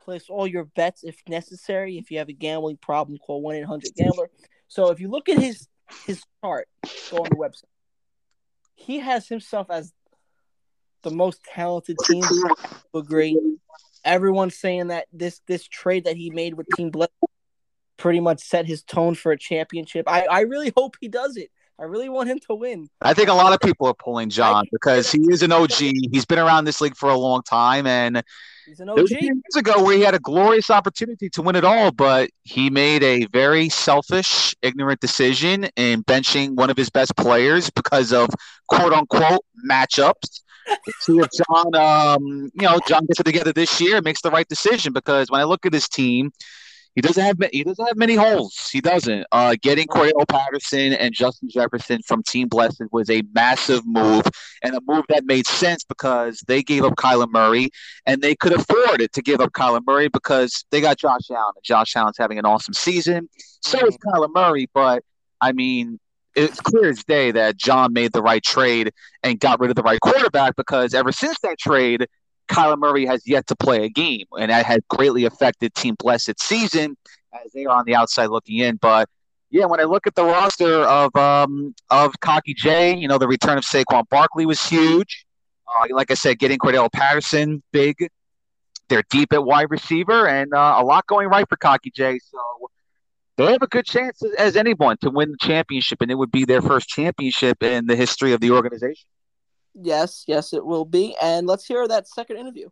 Place 0.00 0.26
all 0.28 0.46
your 0.46 0.64
bets 0.64 1.02
if 1.02 1.20
necessary. 1.28 1.98
If 1.98 2.10
you 2.10 2.18
have 2.18 2.28
a 2.28 2.32
gambling 2.32 2.76
problem, 2.76 3.18
call 3.18 3.42
one 3.42 3.56
eight 3.56 3.64
hundred 3.64 3.90
Gambler. 3.96 4.30
So 4.68 4.90
if 4.90 5.00
you 5.00 5.08
look 5.08 5.28
at 5.28 5.38
his 5.38 5.66
his 6.06 6.22
chart, 6.40 6.68
go 7.10 7.18
on 7.18 7.28
the 7.28 7.36
website. 7.36 7.64
He 8.76 9.00
has 9.00 9.26
himself 9.26 9.68
as 9.68 9.92
the 11.02 11.10
most 11.10 11.42
talented 11.44 11.96
team. 12.04 12.22
Agree. 12.94 13.36
Everyone's 14.04 14.56
saying 14.56 14.88
that 14.88 15.06
this 15.12 15.40
this 15.48 15.66
trade 15.66 16.04
that 16.04 16.16
he 16.16 16.30
made 16.30 16.54
with 16.54 16.68
Team 16.76 16.90
Bless 16.90 17.08
pretty 17.96 18.20
much 18.20 18.40
set 18.40 18.66
his 18.66 18.82
tone 18.84 19.16
for 19.16 19.32
a 19.32 19.38
championship. 19.38 20.08
I, 20.08 20.26
I 20.26 20.40
really 20.42 20.72
hope 20.76 20.96
he 21.00 21.08
does 21.08 21.36
it. 21.36 21.50
I 21.78 21.84
really 21.84 22.08
want 22.08 22.28
him 22.30 22.38
to 22.48 22.54
win. 22.54 22.88
I 23.02 23.12
think 23.12 23.28
a 23.28 23.34
lot 23.34 23.52
of 23.52 23.60
people 23.60 23.86
are 23.86 23.94
pulling 23.94 24.30
John 24.30 24.64
because 24.72 25.12
he 25.12 25.20
is 25.30 25.42
an 25.42 25.52
OG. 25.52 25.72
He's 26.10 26.24
been 26.24 26.38
around 26.38 26.64
this 26.64 26.80
league 26.80 26.96
for 26.96 27.10
a 27.10 27.18
long 27.18 27.42
time, 27.42 27.86
and 27.86 28.22
He's 28.66 28.80
an 28.80 28.86
there 28.86 29.02
was 29.02 29.12
OG. 29.12 29.20
years 29.22 29.56
ago 29.56 29.82
where 29.84 29.94
he 29.96 30.02
had 30.02 30.14
a 30.14 30.18
glorious 30.18 30.70
opportunity 30.70 31.28
to 31.30 31.42
win 31.42 31.54
it 31.54 31.64
all, 31.64 31.92
but 31.92 32.30
he 32.44 32.70
made 32.70 33.02
a 33.02 33.26
very 33.26 33.68
selfish, 33.68 34.54
ignorant 34.62 35.00
decision 35.00 35.68
in 35.76 36.02
benching 36.02 36.54
one 36.56 36.70
of 36.70 36.76
his 36.78 36.88
best 36.88 37.14
players 37.16 37.68
because 37.70 38.12
of 38.12 38.30
quote 38.68 38.92
unquote 38.94 39.44
matchups. 39.70 40.40
See 41.00 41.18
if 41.18 41.28
John, 41.30 41.74
um, 41.76 42.50
you 42.54 42.62
know, 42.62 42.80
John 42.88 43.04
gets 43.06 43.20
it 43.20 43.24
together 43.24 43.52
this 43.52 43.80
year, 43.80 43.96
and 43.96 44.04
makes 44.04 44.22
the 44.22 44.30
right 44.30 44.48
decision. 44.48 44.92
Because 44.92 45.30
when 45.30 45.40
I 45.40 45.44
look 45.44 45.64
at 45.66 45.72
his 45.72 45.88
team, 45.88 46.32
he 46.96 47.02
doesn't 47.02 47.22
have 47.22 47.36
he 47.52 47.62
doesn't 47.62 47.86
have 47.86 47.96
many 47.98 48.14
holes. 48.14 48.70
He 48.72 48.80
doesn't. 48.80 49.26
Uh, 49.30 49.54
getting 49.60 49.86
Cordarrelle 49.86 50.26
Patterson 50.26 50.94
and 50.94 51.14
Justin 51.14 51.50
Jefferson 51.50 52.00
from 52.02 52.22
Team 52.22 52.48
Blessed 52.48 52.84
was 52.90 53.10
a 53.10 53.22
massive 53.34 53.86
move 53.86 54.24
and 54.62 54.74
a 54.74 54.80
move 54.86 55.04
that 55.10 55.26
made 55.26 55.46
sense 55.46 55.84
because 55.84 56.42
they 56.48 56.62
gave 56.62 56.84
up 56.84 56.94
Kyler 56.94 57.30
Murray 57.30 57.68
and 58.06 58.22
they 58.22 58.34
could 58.34 58.54
afford 58.54 59.02
it 59.02 59.12
to 59.12 59.20
give 59.20 59.42
up 59.42 59.52
Kyler 59.52 59.82
Murray 59.86 60.08
because 60.08 60.64
they 60.70 60.80
got 60.80 60.96
Josh 60.96 61.30
Allen. 61.30 61.52
And 61.54 61.62
Josh 61.62 61.94
Allen's 61.94 62.16
having 62.18 62.38
an 62.38 62.46
awesome 62.46 62.72
season. 62.74 63.28
So 63.60 63.78
is 63.86 63.98
Kyler 63.98 64.32
Murray, 64.34 64.70
but 64.72 65.04
I 65.38 65.52
mean, 65.52 66.00
it's 66.34 66.60
clear 66.60 66.88
as 66.88 67.04
day 67.04 67.30
that 67.30 67.58
John 67.58 67.92
made 67.92 68.12
the 68.12 68.22
right 68.22 68.42
trade 68.42 68.92
and 69.22 69.38
got 69.38 69.60
rid 69.60 69.68
of 69.68 69.76
the 69.76 69.82
right 69.82 70.00
quarterback 70.00 70.56
because 70.56 70.94
ever 70.94 71.12
since 71.12 71.38
that 71.40 71.58
trade, 71.58 72.06
Kyler 72.48 72.78
Murray 72.78 73.06
has 73.06 73.26
yet 73.26 73.46
to 73.48 73.56
play 73.56 73.84
a 73.84 73.88
game, 73.88 74.26
and 74.38 74.50
that 74.50 74.66
had 74.66 74.86
greatly 74.88 75.24
affected 75.24 75.74
Team 75.74 75.94
Blessed's 75.98 76.42
season 76.42 76.96
as 77.32 77.52
they 77.52 77.64
are 77.66 77.78
on 77.78 77.84
the 77.84 77.94
outside 77.94 78.26
looking 78.26 78.58
in. 78.58 78.76
But 78.76 79.08
yeah, 79.50 79.66
when 79.66 79.80
I 79.80 79.84
look 79.84 80.06
at 80.06 80.14
the 80.14 80.24
roster 80.24 80.82
of 80.82 81.14
um, 81.16 81.74
of 81.90 82.18
Cocky 82.20 82.54
J, 82.54 82.96
you 82.96 83.08
know, 83.08 83.18
the 83.18 83.28
return 83.28 83.58
of 83.58 83.64
Saquon 83.64 84.08
Barkley 84.08 84.46
was 84.46 84.62
huge. 84.62 85.26
Uh, 85.68 85.86
like 85.90 86.10
I 86.10 86.14
said, 86.14 86.38
getting 86.38 86.58
Cordarrelle 86.58 86.92
Patterson, 86.92 87.62
big. 87.72 88.08
They're 88.88 89.02
deep 89.10 89.32
at 89.32 89.44
wide 89.44 89.70
receiver, 89.70 90.28
and 90.28 90.54
uh, 90.54 90.76
a 90.78 90.84
lot 90.84 91.06
going 91.06 91.28
right 91.28 91.48
for 91.48 91.56
Cocky 91.56 91.90
J. 91.90 92.18
So 92.20 92.38
they 93.36 93.52
have 93.52 93.62
a 93.62 93.66
good 93.66 93.84
chance 93.84 94.22
as, 94.22 94.32
as 94.34 94.56
anyone 94.56 94.96
to 94.98 95.10
win 95.10 95.32
the 95.32 95.38
championship, 95.40 96.00
and 96.02 96.10
it 96.10 96.14
would 96.14 96.30
be 96.30 96.44
their 96.44 96.62
first 96.62 96.88
championship 96.88 97.62
in 97.62 97.86
the 97.86 97.96
history 97.96 98.32
of 98.32 98.40
the 98.40 98.52
organization. 98.52 99.08
Yes, 99.80 100.24
yes, 100.26 100.52
it 100.52 100.64
will 100.64 100.84
be. 100.84 101.16
And 101.20 101.46
let's 101.46 101.66
hear 101.66 101.86
that 101.86 102.08
second 102.08 102.38
interview. 102.38 102.68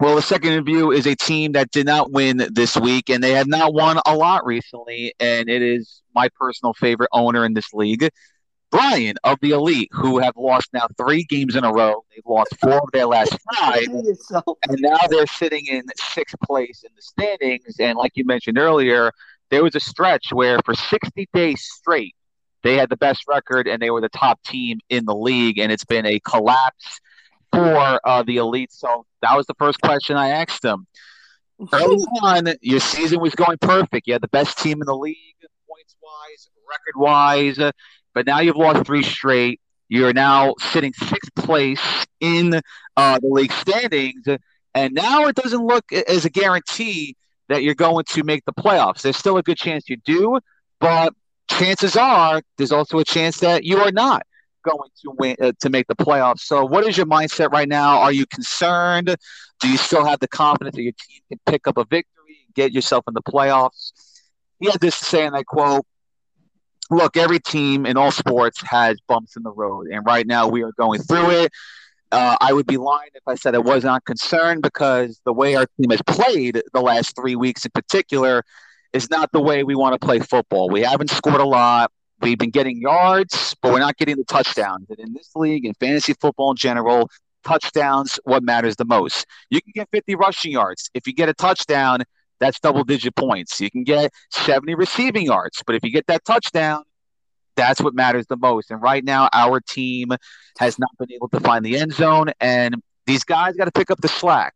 Well, 0.00 0.16
the 0.16 0.22
second 0.22 0.52
interview 0.52 0.90
is 0.90 1.06
a 1.06 1.14
team 1.14 1.52
that 1.52 1.70
did 1.70 1.86
not 1.86 2.10
win 2.10 2.48
this 2.50 2.76
week, 2.76 3.10
and 3.10 3.22
they 3.22 3.32
have 3.32 3.46
not 3.46 3.74
won 3.74 4.00
a 4.06 4.16
lot 4.16 4.44
recently. 4.46 5.14
And 5.20 5.48
it 5.48 5.62
is 5.62 6.02
my 6.14 6.28
personal 6.38 6.72
favorite 6.74 7.10
owner 7.12 7.44
in 7.44 7.52
this 7.52 7.72
league, 7.74 8.08
Brian 8.70 9.16
of 9.22 9.38
the 9.42 9.50
Elite, 9.50 9.90
who 9.92 10.18
have 10.18 10.34
lost 10.36 10.70
now 10.72 10.86
three 10.96 11.24
games 11.24 11.54
in 11.54 11.64
a 11.64 11.72
row. 11.72 12.02
They've 12.10 12.24
lost 12.26 12.56
four 12.58 12.78
of 12.78 12.90
their 12.92 13.06
last 13.06 13.36
five, 13.54 13.86
and 13.86 14.80
now 14.80 14.98
they're 15.10 15.26
sitting 15.26 15.66
in 15.66 15.82
sixth 15.96 16.36
place 16.42 16.82
in 16.82 16.90
the 16.96 17.02
standings. 17.02 17.76
And 17.78 17.98
like 17.98 18.12
you 18.14 18.24
mentioned 18.24 18.58
earlier, 18.58 19.12
there 19.50 19.62
was 19.62 19.74
a 19.74 19.80
stretch 19.80 20.32
where 20.32 20.58
for 20.64 20.74
60 20.74 21.28
days 21.34 21.62
straight, 21.62 22.16
they 22.62 22.76
had 22.76 22.90
the 22.90 22.96
best 22.96 23.24
record 23.28 23.66
and 23.66 23.80
they 23.82 23.90
were 23.90 24.00
the 24.00 24.08
top 24.08 24.42
team 24.44 24.80
in 24.88 25.04
the 25.04 25.14
league. 25.14 25.58
And 25.58 25.72
it's 25.72 25.84
been 25.84 26.06
a 26.06 26.20
collapse 26.20 27.00
for 27.52 28.00
uh, 28.04 28.22
the 28.22 28.38
Elite. 28.38 28.72
So 28.72 29.06
that 29.20 29.36
was 29.36 29.46
the 29.46 29.54
first 29.58 29.80
question 29.80 30.16
I 30.16 30.30
asked 30.30 30.62
them. 30.62 30.86
Early 31.72 32.04
on, 32.22 32.48
your 32.60 32.80
season 32.80 33.20
was 33.20 33.34
going 33.34 33.58
perfect. 33.58 34.06
You 34.06 34.14
had 34.14 34.22
the 34.22 34.28
best 34.28 34.58
team 34.58 34.80
in 34.80 34.86
the 34.86 34.96
league, 34.96 35.16
points 35.68 35.96
wise, 36.02 36.48
record 36.68 37.00
wise. 37.00 37.72
But 38.14 38.26
now 38.26 38.40
you've 38.40 38.56
lost 38.56 38.86
three 38.86 39.02
straight. 39.02 39.60
You're 39.88 40.12
now 40.12 40.54
sitting 40.58 40.92
sixth 40.94 41.34
place 41.34 41.80
in 42.20 42.60
uh, 42.96 43.18
the 43.18 43.28
league 43.28 43.52
standings. 43.52 44.24
And 44.74 44.94
now 44.94 45.26
it 45.26 45.36
doesn't 45.36 45.64
look 45.64 45.92
as 45.92 46.24
a 46.24 46.30
guarantee 46.30 47.16
that 47.48 47.62
you're 47.62 47.74
going 47.74 48.04
to 48.08 48.24
make 48.24 48.44
the 48.46 48.52
playoffs. 48.52 49.02
There's 49.02 49.16
still 49.16 49.36
a 49.36 49.42
good 49.42 49.58
chance 49.58 49.88
you 49.88 49.98
do, 49.98 50.40
but 50.80 51.12
chances 51.58 51.96
are 51.96 52.42
there's 52.58 52.72
also 52.72 52.98
a 52.98 53.04
chance 53.04 53.38
that 53.38 53.64
you 53.64 53.78
are 53.78 53.92
not 53.92 54.26
going 54.62 54.90
to 55.02 55.12
win 55.18 55.36
uh, 55.40 55.52
to 55.60 55.70
make 55.70 55.86
the 55.88 55.96
playoffs. 55.96 56.40
So, 56.40 56.64
what 56.64 56.86
is 56.86 56.96
your 56.96 57.06
mindset 57.06 57.52
right 57.52 57.68
now? 57.68 57.98
Are 58.00 58.12
you 58.12 58.26
concerned? 58.26 59.14
Do 59.60 59.68
you 59.68 59.76
still 59.76 60.04
have 60.04 60.20
the 60.20 60.28
confidence 60.28 60.76
that 60.76 60.82
your 60.82 60.92
team 60.92 61.20
can 61.28 61.40
pick 61.46 61.66
up 61.66 61.76
a 61.76 61.84
victory 61.84 62.38
and 62.46 62.54
get 62.54 62.72
yourself 62.72 63.04
in 63.08 63.14
the 63.14 63.22
playoffs? 63.22 63.92
He 64.60 64.66
had 64.66 64.80
this 64.80 64.98
to 64.98 65.04
say, 65.04 65.26
and 65.26 65.36
I 65.36 65.42
quote: 65.42 65.84
"Look, 66.90 67.16
every 67.16 67.40
team 67.40 67.86
in 67.86 67.96
all 67.96 68.10
sports 68.10 68.62
has 68.68 68.98
bumps 69.06 69.36
in 69.36 69.42
the 69.42 69.52
road, 69.52 69.88
and 69.88 70.04
right 70.04 70.26
now 70.26 70.48
we 70.48 70.62
are 70.62 70.72
going 70.72 71.00
through 71.02 71.30
it." 71.30 71.52
Uh, 72.10 72.36
I 72.42 72.52
would 72.52 72.66
be 72.66 72.76
lying 72.76 73.08
if 73.14 73.22
I 73.26 73.36
said 73.36 73.54
I 73.54 73.58
was 73.58 73.84
not 73.84 74.04
concerned 74.04 74.60
because 74.62 75.18
the 75.24 75.32
way 75.32 75.54
our 75.54 75.66
team 75.80 75.90
has 75.90 76.02
played 76.06 76.62
the 76.74 76.82
last 76.82 77.16
three 77.16 77.36
weeks 77.36 77.64
in 77.64 77.70
particular 77.70 78.44
is 78.92 79.10
not 79.10 79.30
the 79.32 79.40
way 79.40 79.64
we 79.64 79.74
want 79.74 79.98
to 79.98 80.04
play 80.04 80.18
football. 80.18 80.68
We 80.68 80.82
haven't 80.82 81.10
scored 81.10 81.40
a 81.40 81.46
lot. 81.46 81.90
We've 82.20 82.38
been 82.38 82.50
getting 82.50 82.80
yards, 82.80 83.56
but 83.60 83.72
we're 83.72 83.80
not 83.80 83.96
getting 83.96 84.16
the 84.16 84.24
touchdowns. 84.24 84.88
And 84.90 84.98
in 85.00 85.12
this 85.12 85.30
league, 85.34 85.64
in 85.64 85.74
fantasy 85.74 86.14
football 86.20 86.50
in 86.52 86.56
general, 86.56 87.08
touchdowns 87.42 88.20
what 88.24 88.42
matters 88.42 88.76
the 88.76 88.84
most. 88.84 89.26
You 89.50 89.60
can 89.60 89.72
get 89.74 89.88
50 89.90 90.14
rushing 90.14 90.52
yards. 90.52 90.90
If 90.94 91.06
you 91.06 91.14
get 91.14 91.28
a 91.28 91.34
touchdown, 91.34 92.04
that's 92.38 92.60
double 92.60 92.84
digit 92.84 93.16
points. 93.16 93.60
You 93.60 93.70
can 93.70 93.84
get 93.84 94.12
70 94.30 94.74
receiving 94.74 95.24
yards, 95.24 95.62
but 95.66 95.74
if 95.74 95.84
you 95.84 95.90
get 95.90 96.06
that 96.06 96.24
touchdown, 96.24 96.84
that's 97.56 97.80
what 97.80 97.94
matters 97.94 98.26
the 98.28 98.36
most. 98.36 98.70
And 98.70 98.80
right 98.80 99.04
now, 99.04 99.28
our 99.32 99.60
team 99.60 100.10
has 100.58 100.78
not 100.78 100.90
been 100.98 101.12
able 101.12 101.28
to 101.30 101.40
find 101.40 101.64
the 101.64 101.76
end 101.76 101.92
zone, 101.92 102.30
and 102.40 102.76
these 103.06 103.24
guys 103.24 103.54
got 103.56 103.66
to 103.66 103.72
pick 103.72 103.90
up 103.90 104.00
the 104.00 104.08
slack. 104.08 104.54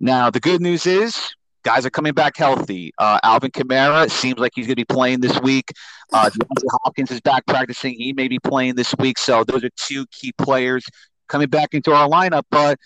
Now, 0.00 0.30
the 0.30 0.40
good 0.40 0.60
news 0.60 0.86
is 0.86 1.34
guys 1.66 1.84
are 1.84 1.90
coming 1.90 2.12
back 2.12 2.36
healthy. 2.36 2.92
Uh, 2.96 3.18
Alvin 3.24 3.50
Kamara 3.50 4.08
seems 4.08 4.38
like 4.38 4.52
he's 4.54 4.66
going 4.66 4.76
to 4.76 4.80
be 4.80 4.84
playing 4.84 5.20
this 5.20 5.38
week. 5.40 5.72
Uh, 6.12 6.30
Hopkins 6.84 7.10
is 7.10 7.20
back 7.20 7.44
practicing. 7.44 7.94
He 7.94 8.12
may 8.12 8.28
be 8.28 8.38
playing 8.38 8.76
this 8.76 8.94
week. 9.00 9.18
So 9.18 9.42
those 9.42 9.64
are 9.64 9.70
two 9.76 10.06
key 10.12 10.32
players 10.38 10.86
coming 11.26 11.48
back 11.48 11.74
into 11.74 11.92
our 11.92 12.08
lineup. 12.08 12.44
But 12.52 12.78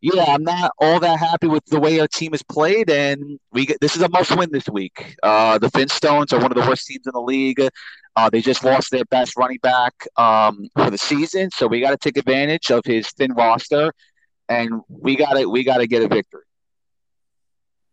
yeah, 0.00 0.26
I'm 0.28 0.44
not 0.44 0.70
all 0.78 1.00
that 1.00 1.18
happy 1.18 1.48
with 1.48 1.64
the 1.66 1.80
way 1.80 1.98
our 1.98 2.06
team 2.06 2.30
has 2.30 2.44
played, 2.44 2.88
and 2.88 3.40
we 3.50 3.66
get, 3.66 3.80
this 3.80 3.96
is 3.96 4.02
a 4.02 4.08
must-win 4.08 4.50
this 4.52 4.68
week. 4.68 5.16
Uh, 5.24 5.58
the 5.58 5.66
Finstones 5.66 6.32
are 6.32 6.40
one 6.40 6.52
of 6.52 6.62
the 6.62 6.68
worst 6.68 6.86
teams 6.86 7.04
in 7.06 7.12
the 7.12 7.20
league. 7.20 7.60
Uh, 8.14 8.30
they 8.30 8.40
just 8.40 8.62
lost 8.62 8.92
their 8.92 9.04
best 9.06 9.36
running 9.36 9.58
back 9.60 9.92
um, 10.16 10.68
for 10.76 10.90
the 10.92 10.98
season, 10.98 11.50
so 11.50 11.66
we 11.66 11.80
got 11.80 11.90
to 11.90 11.96
take 11.96 12.16
advantage 12.16 12.70
of 12.70 12.82
his 12.84 13.10
thin 13.10 13.32
roster, 13.32 13.92
and 14.48 14.80
we 14.88 15.16
got 15.16 15.34
to 15.34 15.46
we 15.46 15.64
got 15.64 15.78
to 15.78 15.88
get 15.88 16.02
a 16.02 16.06
victory. 16.06 16.42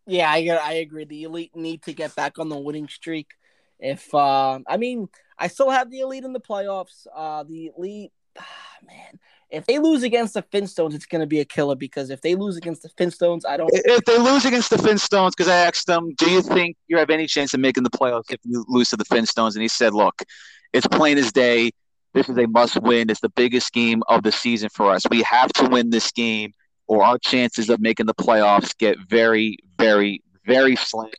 Yeah, 0.07 0.29
I 0.29 0.47
I 0.47 0.73
agree. 0.73 1.05
The 1.05 1.23
elite 1.23 1.55
need 1.55 1.83
to 1.83 1.93
get 1.93 2.15
back 2.15 2.37
on 2.37 2.49
the 2.49 2.57
winning 2.57 2.87
streak. 2.87 3.31
If 3.79 4.13
uh, 4.13 4.59
I 4.67 4.77
mean, 4.77 5.09
I 5.37 5.47
still 5.47 5.69
have 5.69 5.89
the 5.89 6.01
elite 6.01 6.23
in 6.23 6.33
the 6.33 6.39
playoffs. 6.39 7.07
Uh, 7.13 7.43
the 7.43 7.71
elite, 7.77 8.11
ah, 8.39 8.45
man, 8.87 9.19
if 9.49 9.65
they 9.65 9.79
lose 9.79 10.03
against 10.03 10.33
the 10.33 10.43
Finstones, 10.43 10.93
it's 10.93 11.05
going 11.05 11.21
to 11.21 11.27
be 11.27 11.39
a 11.39 11.45
killer 11.45 11.75
because 11.75 12.09
if 12.09 12.21
they 12.21 12.35
lose 12.35 12.57
against 12.57 12.83
the 12.83 12.89
Finstones, 12.89 13.41
I 13.47 13.57
don't. 13.57 13.69
If 13.73 14.05
they 14.05 14.17
lose 14.17 14.45
against 14.45 14.69
the 14.69 14.77
Finstones, 14.77 15.31
because 15.31 15.47
I 15.47 15.55
asked 15.55 15.87
them, 15.87 16.13
do 16.17 16.29
you 16.29 16.41
think 16.41 16.77
you 16.87 16.97
have 16.97 17.09
any 17.09 17.27
chance 17.27 17.53
of 17.53 17.59
making 17.59 17.83
the 17.83 17.89
playoffs 17.89 18.31
if 18.31 18.39
you 18.43 18.65
lose 18.67 18.89
to 18.89 18.97
the 18.97 19.05
Finstones? 19.05 19.53
And 19.53 19.61
he 19.61 19.67
said, 19.67 19.93
look, 19.93 20.21
it's 20.73 20.87
plain 20.87 21.17
as 21.17 21.31
day. 21.31 21.71
This 22.13 22.29
is 22.29 22.37
a 22.37 22.47
must 22.47 22.81
win. 22.81 23.09
It's 23.09 23.19
the 23.19 23.29
biggest 23.29 23.73
game 23.73 24.01
of 24.07 24.23
the 24.23 24.31
season 24.31 24.69
for 24.69 24.91
us. 24.91 25.03
We 25.09 25.21
have 25.23 25.51
to 25.53 25.67
win 25.67 25.89
this 25.89 26.11
game 26.11 26.53
or 26.87 27.03
our 27.03 27.17
chances 27.17 27.69
of 27.69 27.79
making 27.79 28.05
the 28.05 28.13
playoffs 28.13 28.77
get 28.77 28.97
very, 29.09 29.57
very, 29.77 30.21
very 30.45 30.75
slim. 30.75 31.09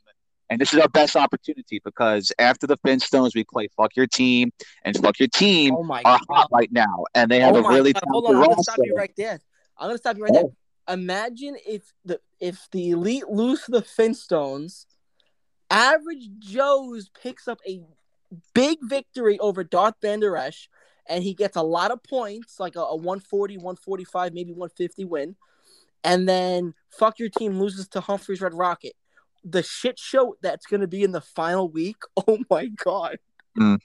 And 0.49 0.61
this 0.61 0.73
is 0.73 0.79
our 0.79 0.87
best 0.87 1.15
opportunity 1.15 1.81
because 1.83 2.31
after 2.39 2.67
the 2.67 2.77
Finstones, 2.77 3.35
we 3.35 3.43
play 3.43 3.67
Fuck 3.75 3.95
Your 3.97 4.07
Team, 4.07 4.51
and 4.85 4.95
Fuck 4.97 5.19
Your 5.19 5.27
Team 5.27 5.75
oh 5.75 5.83
are 5.91 6.03
God. 6.03 6.19
hot 6.29 6.49
right 6.53 6.71
now, 6.71 7.03
and 7.13 7.29
they 7.29 7.41
have 7.41 7.55
oh 7.55 7.65
a 7.65 7.69
really. 7.69 7.91
God. 7.91 8.03
Hold 8.07 8.25
on, 8.27 8.35
I'm 8.37 8.43
gonna 8.43 8.63
stop 8.63 8.77
you 8.81 8.95
right 8.95 9.11
there. 9.17 9.39
I'm 9.77 9.89
gonna 9.89 9.97
stop 9.97 10.15
you 10.17 10.23
right 10.23 10.31
oh. 10.33 10.53
there. 10.87 10.95
Imagine 10.95 11.57
if 11.67 11.91
the 12.05 12.21
if 12.39 12.65
the 12.71 12.91
elite 12.91 13.27
lose 13.27 13.63
to 13.63 13.71
the 13.71 13.81
Finstones, 13.81 14.85
average 15.69 16.29
Joe's 16.39 17.09
picks 17.21 17.49
up 17.49 17.59
a 17.67 17.81
big 18.53 18.77
victory 18.83 19.37
over 19.39 19.65
Darth 19.65 19.95
Vander 20.01 20.37
Esch, 20.37 20.69
and 21.09 21.25
he 21.25 21.33
gets 21.33 21.57
a 21.57 21.61
lot 21.61 21.91
of 21.91 22.01
points, 22.03 22.57
like 22.57 22.77
a, 22.77 22.81
a 22.81 22.95
140, 22.95 23.57
145, 23.57 24.33
maybe 24.33 24.51
150 24.51 25.03
win 25.03 25.35
and 26.03 26.27
then 26.27 26.73
fuck 26.89 27.19
your 27.19 27.29
team 27.29 27.59
loses 27.59 27.87
to 27.89 28.01
Humphreys 28.01 28.41
Red 28.41 28.53
Rocket. 28.53 28.93
The 29.43 29.63
shit 29.63 29.97
show 29.97 30.35
that's 30.41 30.65
going 30.65 30.81
to 30.81 30.87
be 30.87 31.03
in 31.03 31.11
the 31.11 31.21
final 31.21 31.69
week. 31.69 31.97
Oh 32.27 32.39
my 32.49 32.67
god! 32.67 33.17
Mm. 33.57 33.79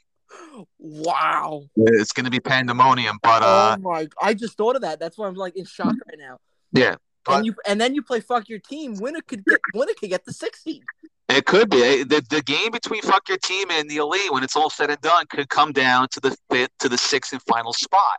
Wow, 0.78 1.64
it's 1.76 2.12
going 2.12 2.24
to 2.24 2.30
be 2.30 2.40
pandemonium. 2.40 3.18
But 3.22 3.42
uh, 3.42 3.76
oh 3.78 3.82
my! 3.82 4.08
I 4.20 4.34
just 4.34 4.56
thought 4.56 4.74
of 4.74 4.82
that. 4.82 4.98
That's 4.98 5.16
why 5.16 5.28
I'm 5.28 5.34
like 5.34 5.56
in 5.56 5.64
shock 5.64 5.94
right 6.08 6.18
now. 6.18 6.38
Yeah, 6.72 6.96
but... 7.24 7.36
and 7.36 7.46
you 7.46 7.54
and 7.66 7.80
then 7.80 7.94
you 7.94 8.02
play 8.02 8.20
fuck 8.20 8.48
your 8.48 8.58
team. 8.58 8.96
Winner 8.98 9.20
could 9.20 9.44
get 9.44 9.60
winner 9.74 9.92
could 9.98 10.10
get 10.10 10.24
the 10.24 10.32
16. 10.32 10.82
It 11.28 11.46
could 11.46 11.70
be 11.70 12.02
the 12.02 12.24
the 12.28 12.42
game 12.42 12.72
between 12.72 13.02
fuck 13.02 13.28
your 13.28 13.38
team 13.38 13.70
and 13.70 13.88
the 13.88 13.96
elite 13.96 14.32
when 14.32 14.42
it's 14.42 14.56
all 14.56 14.70
said 14.70 14.90
and 14.90 15.00
done 15.00 15.24
could 15.30 15.48
come 15.48 15.72
down 15.72 16.08
to 16.12 16.20
the 16.20 16.36
fifth 16.50 16.72
to 16.80 16.88
the 16.88 16.98
sixth 16.98 17.32
and 17.32 17.42
final 17.42 17.72
spot. 17.72 18.18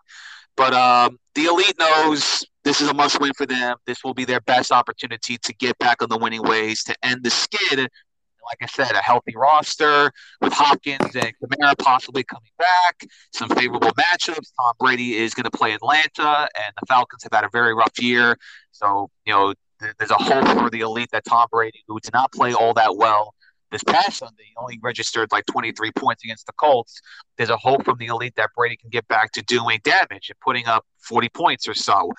But 0.55 0.73
um, 0.73 1.19
the 1.35 1.45
elite 1.45 1.77
knows 1.77 2.45
this 2.63 2.81
is 2.81 2.87
a 2.87 2.93
must 2.93 3.19
win 3.19 3.33
for 3.35 3.45
them. 3.45 3.77
This 3.85 4.03
will 4.03 4.13
be 4.13 4.25
their 4.25 4.41
best 4.41 4.71
opportunity 4.71 5.37
to 5.37 5.53
get 5.53 5.77
back 5.79 6.01
on 6.01 6.09
the 6.09 6.17
winning 6.17 6.43
ways 6.43 6.83
to 6.85 6.95
end 7.03 7.23
the 7.23 7.29
skid. 7.29 7.79
Like 7.79 8.57
I 8.61 8.65
said, 8.65 8.91
a 8.91 9.01
healthy 9.01 9.35
roster 9.35 10.11
with 10.41 10.51
Hopkins 10.51 11.15
and 11.15 11.33
Kamara 11.41 11.77
possibly 11.77 12.23
coming 12.23 12.51
back, 12.57 13.05
some 13.33 13.49
favorable 13.49 13.91
matchups. 13.91 14.51
Tom 14.59 14.73
Brady 14.79 15.15
is 15.15 15.33
going 15.33 15.45
to 15.45 15.51
play 15.51 15.73
Atlanta, 15.73 16.49
and 16.55 16.73
the 16.79 16.85
Falcons 16.87 17.23
have 17.23 17.31
had 17.31 17.45
a 17.45 17.49
very 17.53 17.73
rough 17.73 17.97
year. 18.01 18.37
So, 18.71 19.09
you 19.25 19.33
know, 19.33 19.53
there's 19.97 20.11
a 20.11 20.15
hope 20.15 20.47
for 20.59 20.69
the 20.69 20.81
elite 20.81 21.09
that 21.11 21.23
Tom 21.25 21.47
Brady, 21.51 21.83
who 21.87 21.99
did 22.01 22.13
not 22.13 22.31
play 22.33 22.53
all 22.53 22.73
that 22.73 22.97
well, 22.97 23.33
this 23.71 23.83
past 23.83 24.17
Sunday, 24.19 24.53
only 24.57 24.79
registered 24.81 25.31
like 25.31 25.45
23 25.47 25.91
points 25.91 26.23
against 26.23 26.45
the 26.45 26.53
Colts. 26.53 27.01
There's 27.37 27.49
a 27.49 27.57
hope 27.57 27.83
from 27.83 27.97
the 27.97 28.05
elite 28.07 28.35
that 28.35 28.51
Brady 28.55 28.77
can 28.77 28.89
get 28.89 29.07
back 29.07 29.31
to 29.33 29.41
doing 29.41 29.79
damage 29.83 30.29
and 30.29 30.39
putting 30.41 30.67
up 30.67 30.85
40 30.99 31.29
points 31.29 31.67
or 31.67 31.73
so. 31.73 32.11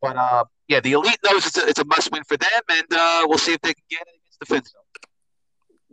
But 0.00 0.16
uh, 0.16 0.44
yeah, 0.68 0.80
the 0.80 0.92
elite 0.92 1.18
knows 1.24 1.46
it's 1.46 1.58
a, 1.58 1.66
it's 1.66 1.78
a 1.78 1.84
must 1.84 2.10
win 2.12 2.24
for 2.24 2.36
them, 2.36 2.48
and 2.70 2.86
uh, 2.92 3.24
we'll 3.26 3.38
see 3.38 3.52
if 3.52 3.60
they 3.60 3.74
can 3.74 3.84
get 3.90 4.02
it 4.02 4.20
against 4.20 4.40
the 4.40 4.46
Finns. 4.46 4.74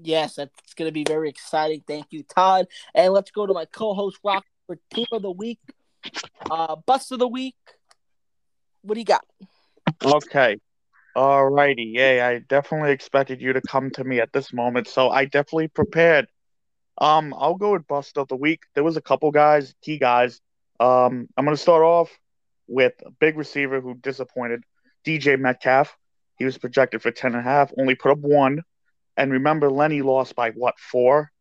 Yes, 0.03 0.35
that's 0.35 0.73
going 0.73 0.87
to 0.87 0.93
be 0.93 1.03
very 1.07 1.29
exciting. 1.29 1.83
Thank 1.87 2.07
you, 2.09 2.23
Todd. 2.23 2.65
And 2.95 3.13
let's 3.13 3.31
go 3.31 3.45
to 3.45 3.53
my 3.53 3.65
co-host 3.65 4.17
Rock 4.23 4.45
for 4.65 4.77
Team 4.93 5.05
of 5.11 5.21
the 5.21 5.31
Week, 5.31 5.59
uh, 6.49 6.75
Bust 6.75 7.11
of 7.11 7.19
the 7.19 7.27
Week. 7.27 7.55
What 8.81 8.95
do 8.95 8.99
you 8.99 9.05
got? 9.05 9.23
Okay. 10.03 10.57
Alrighty, 11.15 11.93
yay! 11.93 12.21
I 12.21 12.39
definitely 12.39 12.91
expected 12.91 13.41
you 13.41 13.51
to 13.53 13.61
come 13.61 13.91
to 13.91 14.03
me 14.03 14.21
at 14.21 14.31
this 14.31 14.53
moment, 14.53 14.87
so 14.87 15.09
I 15.09 15.25
definitely 15.25 15.67
prepared. 15.67 16.27
Um, 16.97 17.33
I'll 17.37 17.55
go 17.55 17.73
with 17.73 17.85
bust 17.85 18.17
of 18.17 18.29
the 18.29 18.37
week. 18.37 18.61
There 18.75 18.83
was 18.83 18.95
a 18.95 19.01
couple 19.01 19.29
guys, 19.31 19.75
key 19.81 19.97
guys. 19.97 20.39
Um, 20.79 21.27
I'm 21.35 21.43
gonna 21.43 21.57
start 21.57 21.83
off 21.83 22.17
with 22.71 22.93
a 23.05 23.11
big 23.11 23.37
receiver 23.37 23.81
who 23.81 23.95
disappointed, 23.95 24.63
DJ 25.05 25.39
Metcalf. 25.39 25.95
He 26.37 26.45
was 26.45 26.57
projected 26.57 27.01
for 27.01 27.11
ten 27.11 27.33
and 27.35 27.41
a 27.41 27.43
half, 27.43 27.71
only 27.77 27.95
put 27.95 28.11
up 28.11 28.19
one. 28.19 28.63
And 29.17 29.31
remember, 29.31 29.69
Lenny 29.69 30.01
lost 30.01 30.35
by 30.35 30.51
what 30.51 30.79
four? 30.79 31.31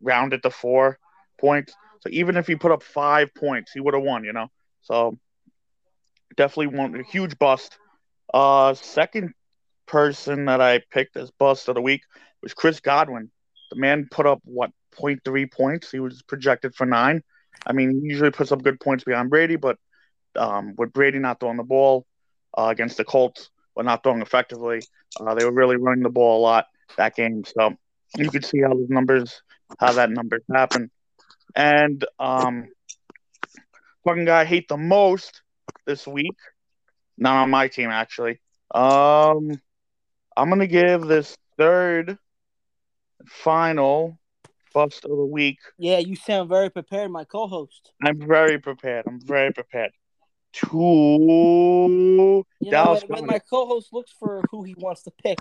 Rounded 0.00 0.42
to 0.42 0.50
four 0.50 0.98
points. 1.40 1.74
So 2.00 2.10
even 2.12 2.36
if 2.36 2.46
he 2.46 2.54
put 2.54 2.72
up 2.72 2.82
five 2.82 3.34
points, 3.34 3.72
he 3.72 3.80
would 3.80 3.94
have 3.94 4.02
won. 4.02 4.24
You 4.24 4.32
know, 4.32 4.48
so 4.82 5.18
definitely 6.36 6.76
one 6.76 6.94
a 6.94 7.02
huge 7.02 7.38
bust 7.38 7.78
uh, 8.32 8.74
second 8.74 9.32
person 9.86 10.46
that 10.46 10.60
I 10.60 10.80
picked 10.90 11.16
as 11.16 11.30
bust 11.30 11.68
of 11.68 11.74
the 11.74 11.80
week 11.80 12.02
was 12.42 12.54
Chris 12.54 12.80
Godwin. 12.80 13.30
The 13.70 13.76
man 13.76 14.08
put 14.10 14.26
up 14.26 14.40
what 14.44 14.70
0.3 14.98 15.50
points. 15.50 15.90
He 15.90 16.00
was 16.00 16.22
projected 16.22 16.74
for 16.74 16.86
nine. 16.86 17.22
I 17.66 17.72
mean, 17.72 18.00
he 18.00 18.08
usually 18.08 18.30
puts 18.30 18.52
up 18.52 18.62
good 18.62 18.80
points 18.80 19.04
behind 19.04 19.30
Brady, 19.30 19.56
but 19.56 19.78
um, 20.36 20.74
with 20.76 20.92
Brady 20.92 21.18
not 21.18 21.40
throwing 21.40 21.56
the 21.56 21.64
ball 21.64 22.06
uh, 22.56 22.68
against 22.68 22.96
the 22.96 23.04
Colts, 23.04 23.50
or 23.74 23.84
not 23.84 24.02
throwing 24.02 24.22
effectively, 24.22 24.80
uh, 25.20 25.34
they 25.34 25.44
were 25.44 25.52
really 25.52 25.76
running 25.76 26.02
the 26.02 26.10
ball 26.10 26.40
a 26.40 26.42
lot 26.42 26.66
that 26.96 27.14
game. 27.14 27.44
So 27.44 27.74
you 28.16 28.30
could 28.30 28.44
see 28.44 28.60
how 28.60 28.74
those 28.74 28.88
numbers, 28.88 29.42
how 29.78 29.92
that 29.92 30.10
numbers 30.10 30.42
happen. 30.52 30.90
And 31.54 32.04
um, 32.18 32.68
fucking 34.04 34.24
guy 34.24 34.42
I 34.42 34.44
hate 34.44 34.68
the 34.68 34.76
most 34.76 35.42
this 35.86 36.06
week, 36.06 36.36
not 37.18 37.42
on 37.42 37.50
my 37.50 37.68
team 37.68 37.90
actually. 37.90 38.40
Um, 38.74 39.50
I'm 40.36 40.48
gonna 40.50 40.66
give 40.66 41.02
this 41.02 41.36
third 41.56 42.18
final 43.26 44.18
bust 44.74 45.04
of 45.04 45.10
the 45.10 45.24
week. 45.26 45.58
Yeah, 45.78 45.98
you 45.98 46.16
sound 46.16 46.48
very 46.48 46.70
prepared, 46.70 47.10
my 47.10 47.24
co-host. 47.24 47.92
I'm 48.04 48.20
very 48.20 48.58
prepared. 48.58 49.06
I'm 49.06 49.20
very 49.20 49.52
prepared. 49.52 49.92
To 50.56 50.68
You 50.78 52.44
know, 52.60 52.70
Dallas 52.70 53.04
when, 53.08 53.20
when 53.20 53.26
my 53.26 53.38
co-host 53.38 53.92
looks 53.92 54.10
for 54.18 54.42
who 54.50 54.62
he 54.62 54.74
wants 54.78 55.02
to 55.02 55.10
pick, 55.22 55.38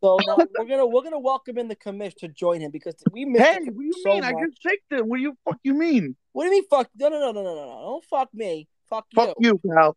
so 0.00 0.18
now 0.24 0.36
uh, 0.36 0.46
we're 0.58 0.66
gonna 0.66 0.86
we're 0.86 1.02
gonna 1.02 1.18
welcome 1.18 1.58
in 1.58 1.66
the 1.66 1.74
commish 1.74 2.14
to 2.18 2.28
join 2.28 2.60
him 2.60 2.70
because 2.70 2.94
we 3.10 3.24
missed. 3.24 3.44
Hey, 3.44 3.58
what 3.64 3.76
do 3.76 3.84
you 3.84 3.92
so 3.94 4.10
mean? 4.10 4.22
I 4.22 4.30
much. 4.30 4.44
just 4.50 4.62
picked. 4.62 5.04
What 5.04 5.16
do 5.16 5.22
you 5.22 5.36
fuck 5.44 5.58
you 5.64 5.74
mean? 5.74 6.14
What 6.32 6.44
do 6.44 6.46
you 6.46 6.52
mean? 6.52 6.68
Fuck? 6.70 6.90
No, 6.96 7.08
no, 7.08 7.18
no, 7.18 7.32
no, 7.32 7.42
no, 7.42 7.54
no, 7.56 7.64
no! 7.64 7.80
Don't 7.80 8.04
fuck 8.04 8.32
me. 8.32 8.68
Fuck, 8.88 9.06
Fuck 9.12 9.34
you. 9.40 9.58
you, 9.64 9.72
pal. 9.74 9.96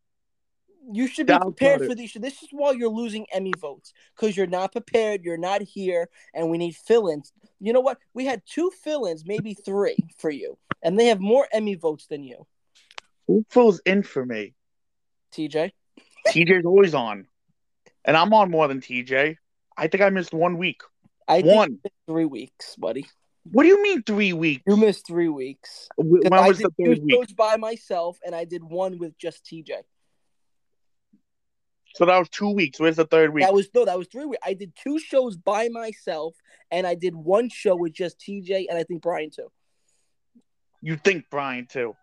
You 0.92 1.06
should 1.06 1.28
be 1.28 1.34
Dallas 1.34 1.54
prepared 1.54 1.86
for 1.86 1.94
these. 1.94 2.14
This 2.14 2.42
is 2.42 2.50
why 2.52 2.72
you're 2.72 2.90
losing 2.90 3.28
Emmy 3.32 3.54
votes 3.60 3.94
because 4.16 4.36
you're 4.36 4.48
not 4.48 4.72
prepared. 4.72 5.24
You're 5.24 5.38
not 5.38 5.62
here, 5.62 6.10
and 6.34 6.50
we 6.50 6.58
need 6.58 6.76
fill-ins. 6.76 7.32
You 7.60 7.72
know 7.72 7.82
what? 7.82 8.00
We 8.16 8.26
had 8.26 8.42
two 8.48 8.72
fill-ins, 8.84 9.26
maybe 9.28 9.54
three 9.54 9.98
for 10.18 10.32
you, 10.32 10.58
and 10.82 11.00
they 11.00 11.06
have 11.08 11.20
more 11.20 11.48
Emmy 11.54 11.76
votes 11.76 12.08
than 12.08 12.24
you. 12.24 12.48
Who 13.28 13.46
fills 13.50 13.80
in 13.86 14.02
for 14.02 14.26
me? 14.26 14.55
TJ. 15.36 15.72
TJ's 16.28 16.66
always 16.66 16.94
on, 16.96 17.28
and 18.04 18.16
I'm 18.18 18.34
on 18.34 18.50
more 18.50 18.68
than 18.68 18.82
TJ. 18.82 19.36
I 19.78 19.88
think 19.88 20.02
I 20.02 20.10
missed 20.10 20.34
one 20.34 20.58
week. 20.58 20.82
I 21.28 21.42
One. 21.42 21.80
three 22.08 22.26
weeks, 22.26 22.76
buddy. 22.78 23.06
What 23.52 23.64
do 23.64 23.70
you 23.70 23.82
mean 23.84 24.04
three 24.04 24.34
weeks? 24.34 24.64
You 24.66 24.78
missed 24.78 25.06
three 25.08 25.30
weeks. 25.30 25.88
When 25.98 26.22
'Cause 26.22 26.32
was 26.32 26.60
I 26.60 26.64
the 26.64 26.70
did 26.70 26.86
third 26.86 26.96
two 26.98 27.04
week? 27.06 27.14
shows 27.16 27.34
by 27.34 27.58
myself, 27.58 28.18
and 28.26 28.34
I 28.36 28.46
did 28.46 28.64
one 28.64 28.98
with 28.98 29.18
just 29.18 29.46
TJ. 29.46 29.84
So 31.96 32.06
that 32.06 32.18
was 32.18 32.30
two 32.30 32.50
weeks. 32.50 32.80
Where's 32.80 32.98
the 32.98 33.06
third 33.06 33.34
week? 33.34 33.44
That 33.46 33.54
was 33.54 33.70
no, 33.74 33.86
that 33.86 33.98
was 33.98 34.08
three 34.08 34.26
weeks. 34.26 34.42
I 34.46 34.54
did 34.54 34.74
two 34.76 35.00
shows 35.00 35.38
by 35.38 35.70
myself, 35.70 36.36
and 36.72 36.86
I 36.86 36.96
did 36.96 37.16
one 37.16 37.50
show 37.50 37.76
with 37.76 37.94
just 37.94 38.20
TJ, 38.20 38.68
and 38.70 38.78
I 38.78 38.84
think 38.84 39.02
Brian 39.02 39.30
too. 39.30 39.52
You 40.82 40.98
think 40.98 41.26
Brian 41.30 41.68
too? 41.68 41.96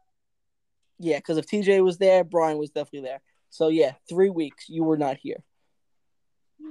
Yeah, 1.03 1.19
because 1.19 1.37
if 1.37 1.47
TJ 1.47 1.83
was 1.83 1.99
there, 1.99 2.23
Brian 2.23 2.59
was 2.59 2.71
definitely 2.71 3.09
there. 3.09 3.21
So 3.51 3.69
yeah, 3.69 3.93
three 4.09 4.31
weeks 4.31 4.69
you 4.69 4.85
were 4.85 4.97
not 4.97 5.17
here. 5.17 5.43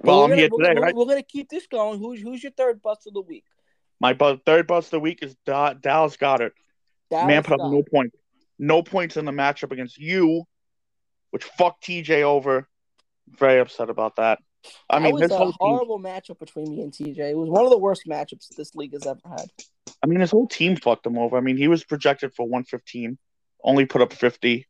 Well, 0.04 0.20
we're 0.20 0.24
I'm 0.24 0.30
gonna- 0.30 0.42
here 0.42 0.50
today, 0.50 0.58
we're- 0.70 0.82
right? 0.82 0.96
We're 0.96 1.06
gonna 1.06 1.22
keep 1.22 1.50
this 1.50 1.68
going. 1.68 2.00
Who's 2.00 2.22
who's 2.22 2.42
your 2.42 2.54
third 2.54 2.82
bust 2.82 3.06
of 3.08 3.14
the 3.14 3.22
week? 3.22 3.44
My 4.00 4.14
bu- 4.14 4.38
third 4.46 4.68
bust 4.68 4.88
of 4.88 4.92
the 4.92 5.00
week 5.02 5.22
is 5.22 5.36
da- 5.46 5.74
Dallas 5.74 6.16
Goedert. 6.18 6.54
Dallas 7.10 7.28
Man 7.28 7.44
put 7.44 7.60
up 7.60 7.72
no 7.72 7.84
points. 7.84 8.16
No 8.58 8.82
points 8.84 9.18
in 9.18 9.26
the 9.26 9.32
matchup 9.32 9.72
against 9.72 9.98
you, 9.98 10.46
which 11.32 11.44
fucked 11.44 11.84
TJ 11.84 12.24
over. 12.24 12.68
Very 13.28 13.60
upset 13.60 13.90
about 13.90 14.16
that. 14.16 14.40
I 14.90 15.00
That 15.00 15.04
mean, 15.06 15.14
was 15.14 15.22
his 15.24 15.32
a 15.32 15.38
whole 15.38 15.48
team, 15.48 15.56
horrible 15.60 16.00
matchup 16.00 16.40
between 16.40 16.70
me 16.72 16.82
and 16.82 16.94
TJ. 16.94 17.32
It 17.32 17.38
was 17.38 17.50
one 17.50 17.66
of 17.66 17.72
the 17.72 17.78
worst 17.78 18.04
matchups 18.08 18.48
this 18.56 18.76
league 18.76 18.94
has 18.94 19.06
ever 19.06 19.20
had. 19.28 19.46
I 20.04 20.08
mean, 20.08 20.20
his 20.20 20.32
whole 20.32 20.48
team 20.48 20.76
fucked 20.78 21.06
him 21.06 21.18
over. 21.18 21.38
I 21.38 21.42
mean, 21.42 21.58
he 21.58 21.68
was 21.68 21.84
projected 21.84 22.34
for 22.34 22.48
115, 22.48 23.18
only 23.64 23.86
put 23.86 24.02
up 24.02 24.14
50. 24.14 24.68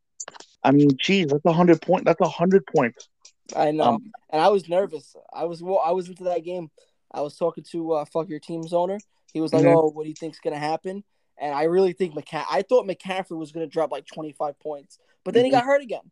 I 0.63 0.71
mean, 0.71 0.89
geez, 0.99 1.27
that's 1.27 1.45
a 1.45 1.53
hundred 1.53 1.81
point. 1.81 2.05
That's 2.05 2.21
a 2.21 2.27
hundred 2.29 2.65
points. 2.67 3.09
I 3.55 3.71
know, 3.71 3.83
Um, 3.95 4.11
and 4.29 4.41
I 4.41 4.49
was 4.49 4.69
nervous. 4.69 5.15
I 5.33 5.45
was 5.45 5.61
well, 5.63 5.81
I 5.83 5.91
was 5.91 6.07
into 6.07 6.23
that 6.25 6.43
game. 6.43 6.69
I 7.11 7.21
was 7.21 7.35
talking 7.35 7.63
to 7.71 7.93
uh, 7.93 8.05
fuck 8.05 8.29
your 8.29 8.39
team's 8.39 8.71
owner. 8.73 8.99
He 9.33 9.41
was 9.41 9.51
like, 9.53 9.65
Mhm. 9.65 9.75
"Oh, 9.75 9.89
what 9.89 10.03
do 10.03 10.09
you 10.09 10.15
think's 10.15 10.39
gonna 10.39 10.59
happen?" 10.59 11.03
And 11.37 11.53
I 11.53 11.63
really 11.63 11.93
think 11.93 12.13
McCa- 12.13 12.45
I 12.49 12.61
thought 12.61 12.85
McCaffrey 12.87 13.37
was 13.37 13.51
gonna 13.51 13.67
drop 13.67 13.91
like 13.91 14.05
twenty 14.05 14.31
five 14.31 14.57
points, 14.59 14.99
but 15.23 15.33
then 15.33 15.43
he 15.45 15.49
Mhm. 15.51 15.55
got 15.55 15.65
hurt 15.65 15.81
again. 15.81 16.11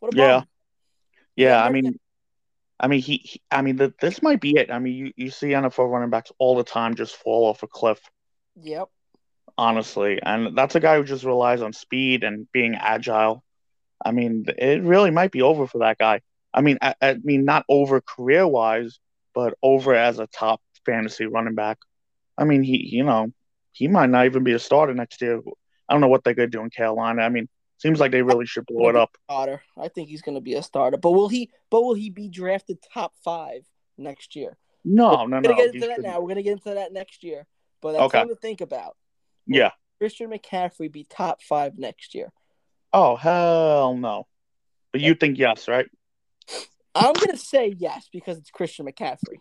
What 0.00 0.12
a 0.12 0.16
Yeah. 0.16 0.38
bum. 0.40 0.48
Yeah, 1.36 1.48
Yeah, 1.48 1.64
I 1.64 1.70
mean, 1.70 1.86
again. 1.86 2.00
I 2.80 2.88
mean, 2.88 3.00
he, 3.00 3.16
he 3.18 3.40
I 3.50 3.62
mean, 3.62 3.76
the, 3.76 3.94
this 4.00 4.20
might 4.20 4.40
be 4.40 4.56
it. 4.56 4.70
I 4.70 4.78
mean, 4.80 4.94
you, 4.94 5.12
you 5.16 5.30
see 5.30 5.54
NFL 5.54 5.86
running 5.86 6.10
backs 6.10 6.32
all 6.38 6.56
the 6.56 6.64
time 6.64 6.96
just 6.96 7.14
fall 7.16 7.46
off 7.46 7.62
a 7.62 7.68
cliff. 7.68 8.00
Yep. 8.56 8.88
Honestly. 9.56 10.20
And 10.22 10.56
that's 10.56 10.74
a 10.74 10.80
guy 10.80 10.96
who 10.96 11.04
just 11.04 11.24
relies 11.24 11.62
on 11.62 11.72
speed 11.72 12.24
and 12.24 12.50
being 12.52 12.74
agile. 12.74 13.44
I 14.04 14.12
mean, 14.12 14.46
it 14.58 14.82
really 14.82 15.10
might 15.10 15.32
be 15.32 15.42
over 15.42 15.66
for 15.66 15.78
that 15.78 15.98
guy. 15.98 16.20
I 16.52 16.60
mean, 16.60 16.78
I, 16.82 16.94
I 17.00 17.16
mean, 17.22 17.44
not 17.44 17.64
over 17.68 18.00
career 18.00 18.46
wise, 18.46 18.98
but 19.34 19.54
over 19.62 19.94
as 19.94 20.18
a 20.18 20.26
top 20.26 20.60
fantasy 20.86 21.26
running 21.26 21.54
back. 21.54 21.78
I 22.38 22.44
mean, 22.44 22.62
he, 22.62 22.88
you 22.92 23.04
know, 23.04 23.32
he 23.72 23.88
might 23.88 24.10
not 24.10 24.26
even 24.26 24.44
be 24.44 24.52
a 24.52 24.58
starter 24.58 24.94
next 24.94 25.20
year. 25.20 25.40
I 25.88 25.92
don't 25.92 26.00
know 26.00 26.08
what 26.08 26.24
they're 26.24 26.34
gonna 26.34 26.48
do 26.48 26.62
in 26.62 26.70
Carolina. 26.70 27.22
I 27.22 27.28
mean, 27.28 27.48
seems 27.78 28.00
like 28.00 28.12
they 28.12 28.22
really 28.22 28.46
should 28.46 28.66
blow 28.66 28.88
it 28.88 28.96
up. 28.96 29.16
Starter. 29.24 29.62
I 29.76 29.88
think 29.88 30.08
he's 30.08 30.22
gonna 30.22 30.40
be 30.40 30.54
a 30.54 30.62
starter. 30.62 30.96
But 30.96 31.12
will 31.12 31.28
he? 31.28 31.50
But 31.70 31.82
will 31.82 31.94
he 31.94 32.10
be 32.10 32.28
drafted 32.28 32.78
top 32.92 33.14
five 33.24 33.66
next 33.98 34.36
year? 34.36 34.56
No, 34.84 35.26
no, 35.26 35.36
We're 35.36 35.40
no. 35.40 35.40
gonna 35.42 35.54
get 35.56 35.74
into 35.74 35.86
that 35.88 36.02
now. 36.02 36.20
We're 36.20 36.28
gonna 36.28 36.42
get 36.42 36.52
into 36.52 36.74
that 36.74 36.92
next 36.92 37.24
year. 37.24 37.46
But 37.80 37.92
that's 37.92 38.04
Okay. 38.04 38.18
something 38.18 38.34
to 38.34 38.40
think 38.40 38.60
about. 38.60 38.96
Yeah. 39.46 39.70
Christian 39.98 40.30
McCaffrey 40.30 40.90
be 40.90 41.04
top 41.04 41.42
five 41.42 41.78
next 41.78 42.14
year. 42.14 42.32
Oh 42.92 43.16
hell 43.16 43.96
no. 43.96 44.26
But 44.92 45.00
you 45.00 45.14
think 45.14 45.38
yes, 45.38 45.66
right? 45.68 45.86
I'm 46.94 47.14
gonna 47.14 47.36
say 47.36 47.74
yes 47.76 48.08
because 48.12 48.38
it's 48.38 48.50
Christian 48.50 48.86
McCaffrey. 48.86 49.38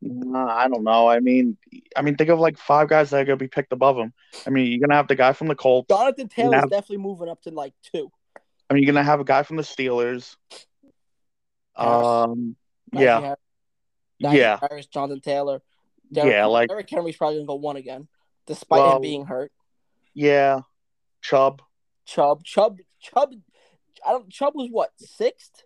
Nah, 0.00 0.46
I 0.46 0.68
don't 0.68 0.84
know. 0.84 1.08
I 1.08 1.20
mean, 1.20 1.56
I 1.96 2.02
mean, 2.02 2.16
think 2.16 2.30
of 2.30 2.38
like 2.38 2.58
five 2.58 2.88
guys 2.88 3.10
that 3.10 3.20
are 3.20 3.24
gonna 3.24 3.36
be 3.36 3.48
picked 3.48 3.72
above 3.72 3.98
him. 3.98 4.12
I 4.46 4.50
mean, 4.50 4.70
you're 4.70 4.80
gonna 4.80 4.96
have 4.96 5.08
the 5.08 5.16
guy 5.16 5.32
from 5.32 5.48
the 5.48 5.54
Colts. 5.54 5.88
Jonathan 5.88 6.28
Taylor's 6.28 6.60
have- 6.60 6.70
definitely 6.70 6.98
moving 6.98 7.28
up 7.28 7.42
to 7.42 7.50
like 7.50 7.74
two. 7.92 8.10
I 8.70 8.74
mean, 8.74 8.82
you're 8.82 8.92
gonna 8.92 9.04
have 9.04 9.20
a 9.20 9.24
guy 9.24 9.42
from 9.42 9.56
the 9.56 9.62
Steelers. 9.62 10.36
Um, 11.76 12.56
Najee 12.94 13.02
yeah, 13.02 13.20
Harris, 13.20 13.38
yeah, 14.20 14.58
Harris, 14.60 14.86
Jonathan 14.86 15.20
Taylor. 15.20 15.60
Derrick, 16.12 16.32
yeah, 16.32 16.44
like 16.46 16.68
Derrick 16.68 16.88
Henry's 16.88 17.16
probably 17.16 17.38
gonna 17.38 17.46
go 17.46 17.56
one 17.56 17.76
again, 17.76 18.06
despite 18.46 18.80
Well- 18.80 18.96
him 18.96 19.02
being 19.02 19.24
hurt. 19.26 19.52
yeah, 20.14 20.60
Chubb. 21.22 21.62
Chubb, 22.06 22.44
Chubb, 22.44 22.78
Chubb. 23.00 23.32
I 24.06 24.10
don't. 24.12 24.28
Chubb 24.30 24.54
was 24.54 24.68
what 24.70 24.90
sixth? 24.98 25.64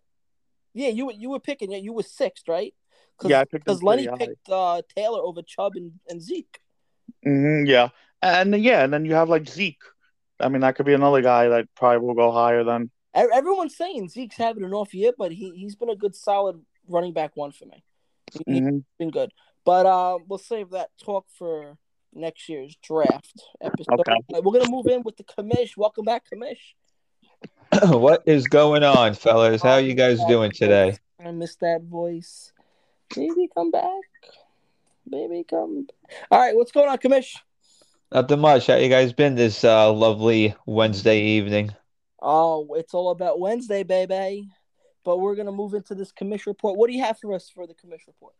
Yeah, 0.74 0.88
you 0.90 1.06
were 1.06 1.12
you 1.12 1.30
were 1.30 1.40
picking. 1.40 1.72
Yeah, 1.72 1.78
you 1.78 1.92
were 1.92 2.02
sixth, 2.04 2.46
right? 2.46 2.74
Cause, 3.16 3.30
Yeah, 3.30 3.40
I 3.40 3.44
picked 3.44 3.64
because 3.64 3.82
Lenny 3.82 4.06
high. 4.06 4.16
picked 4.16 4.48
uh, 4.48 4.82
Taylor 4.94 5.20
over 5.20 5.42
Chubb 5.42 5.72
and, 5.74 5.92
and 6.08 6.22
Zeke. 6.22 6.60
hmm 7.24 7.64
yeah, 7.66 7.88
and 8.22 8.54
yeah, 8.62 8.84
and 8.84 8.92
then 8.92 9.04
you 9.04 9.14
have 9.14 9.28
like 9.28 9.48
Zeke. 9.48 9.82
I 10.38 10.48
mean, 10.48 10.60
that 10.60 10.76
could 10.76 10.86
be 10.86 10.92
another 10.94 11.20
guy 11.20 11.48
that 11.48 11.66
probably 11.74 12.06
will 12.06 12.14
go 12.14 12.30
higher 12.30 12.62
than. 12.62 12.90
Everyone's 13.14 13.76
saying 13.76 14.08
Zeke's 14.10 14.36
having 14.36 14.62
an 14.62 14.72
off 14.72 14.94
year, 14.94 15.10
but 15.18 15.32
he 15.32 15.50
he's 15.56 15.74
been 15.74 15.90
a 15.90 15.96
good 15.96 16.14
solid 16.14 16.64
running 16.86 17.12
back 17.12 17.32
one 17.36 17.50
for 17.50 17.66
me. 17.66 17.82
He, 18.32 18.44
he's 18.46 18.60
Mhm. 18.62 18.84
been 19.00 19.10
good, 19.10 19.32
but 19.64 19.84
uh, 19.86 20.18
we'll 20.28 20.38
save 20.38 20.70
that 20.70 20.90
talk 21.02 21.26
for 21.36 21.76
next 22.14 22.49
year's 22.49 22.77
draft 22.83 23.42
episode. 23.61 24.01
Okay. 24.01 24.40
We're 24.40 24.59
gonna 24.59 24.71
move 24.71 24.87
in 24.87 25.03
with 25.03 25.16
the 25.16 25.25
commish. 25.25 25.77
Welcome 25.77 26.05
back, 26.05 26.25
commish. 26.33 26.59
what 27.99 28.23
is 28.27 28.47
going 28.47 28.83
on, 28.83 29.14
fellas? 29.14 29.62
How 29.62 29.77
you 29.77 29.94
guys 29.94 30.18
doing 30.27 30.51
today? 30.51 30.97
I 31.25 31.31
miss 31.33 31.57
that 31.57 31.83
voice. 31.83 32.53
Baby, 33.14 33.49
come 33.55 33.71
back. 33.71 34.03
Baby, 35.09 35.44
come. 35.49 35.87
All 36.31 36.38
right, 36.38 36.55
what's 36.55 36.73
going 36.73 36.88
on, 36.88 36.99
commish? 36.99 37.37
Nothing 38.12 38.40
much. 38.40 38.66
How 38.66 38.77
you 38.77 38.88
guys 38.88 39.12
been 39.12 39.35
this 39.35 39.64
uh, 39.64 39.92
lovely 39.92 40.55
Wednesday 40.66 41.21
evening? 41.21 41.75
Oh, 42.21 42.75
it's 42.75 42.94
all 42.94 43.11
about 43.11 43.38
Wednesday, 43.38 43.83
baby. 43.83 44.49
But 45.05 45.18
we're 45.18 45.37
gonna 45.37 45.53
move 45.53 45.75
into 45.75 45.94
this 45.94 46.12
commish 46.12 46.47
report. 46.47 46.77
What 46.77 46.88
do 46.88 46.97
you 46.97 47.03
have 47.05 47.18
for 47.18 47.33
us 47.33 47.51
for 47.55 47.66
the 47.66 47.75
commish 47.75 48.07
report? 48.07 48.35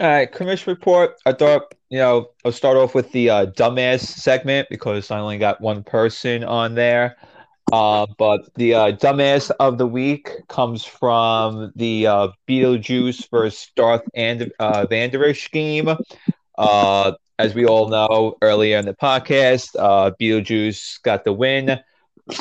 All 0.00 0.06
right, 0.06 0.30
commission 0.30 0.72
report. 0.72 1.16
I 1.26 1.32
thought, 1.32 1.74
you 1.90 1.98
know, 1.98 2.28
I'll 2.44 2.52
start 2.52 2.76
off 2.76 2.94
with 2.94 3.10
the 3.10 3.30
uh, 3.30 3.46
dumbass 3.46 4.00
segment 4.00 4.68
because 4.70 5.10
I 5.10 5.18
only 5.18 5.38
got 5.38 5.60
one 5.60 5.82
person 5.82 6.44
on 6.44 6.76
there. 6.76 7.16
Uh, 7.72 8.06
but 8.16 8.48
the 8.54 8.74
uh, 8.74 8.92
dumbass 8.92 9.50
of 9.58 9.76
the 9.76 9.88
week 9.88 10.30
comes 10.48 10.84
from 10.84 11.72
the 11.74 12.06
uh, 12.06 12.28
Beetlejuice 12.48 13.28
versus 13.30 13.72
Darth 13.74 14.04
and 14.14 14.52
uh, 14.60 14.86
Vanderish 14.88 15.50
game. 15.50 15.88
Uh, 16.56 17.12
as 17.40 17.54
we 17.54 17.66
all 17.66 17.88
know, 17.88 18.36
earlier 18.40 18.78
in 18.78 18.86
the 18.86 18.94
podcast, 18.94 19.70
uh, 19.78 20.12
Beetlejuice 20.20 21.02
got 21.02 21.24
the 21.24 21.32
win 21.32 21.80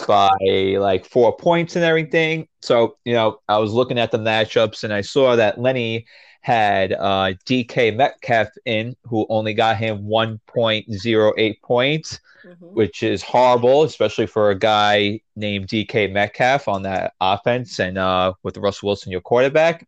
by 0.07 0.29
like 0.77 1.05
four 1.05 1.35
points 1.35 1.75
and 1.75 1.83
everything. 1.83 2.47
So, 2.61 2.97
you 3.03 3.13
know, 3.13 3.39
I 3.49 3.57
was 3.57 3.73
looking 3.73 3.97
at 3.97 4.11
the 4.11 4.19
matchups 4.19 4.83
and 4.83 4.93
I 4.93 5.01
saw 5.01 5.35
that 5.35 5.59
Lenny 5.59 6.05
had 6.41 6.93
uh, 6.93 7.33
DK 7.45 7.95
Metcalf 7.95 8.47
in, 8.65 8.95
who 9.03 9.25
only 9.29 9.53
got 9.53 9.77
him 9.77 10.05
1.08 10.07 11.61
points, 11.61 12.19
Mhm. 12.45 12.71
which 12.73 13.03
is 13.03 13.21
horrible, 13.23 13.83
especially 13.83 14.25
for 14.27 14.49
a 14.51 14.57
guy 14.57 15.19
named 15.35 15.67
DK 15.67 16.07
Metcalf 16.11 16.67
on 16.69 16.83
that 16.83 17.13
offense 17.19 17.79
and 17.79 17.97
uh, 17.97 18.31
with 18.43 18.55
Russell 18.57 18.87
Wilson, 18.87 19.11
your 19.11 19.19
quarterback. 19.21 19.85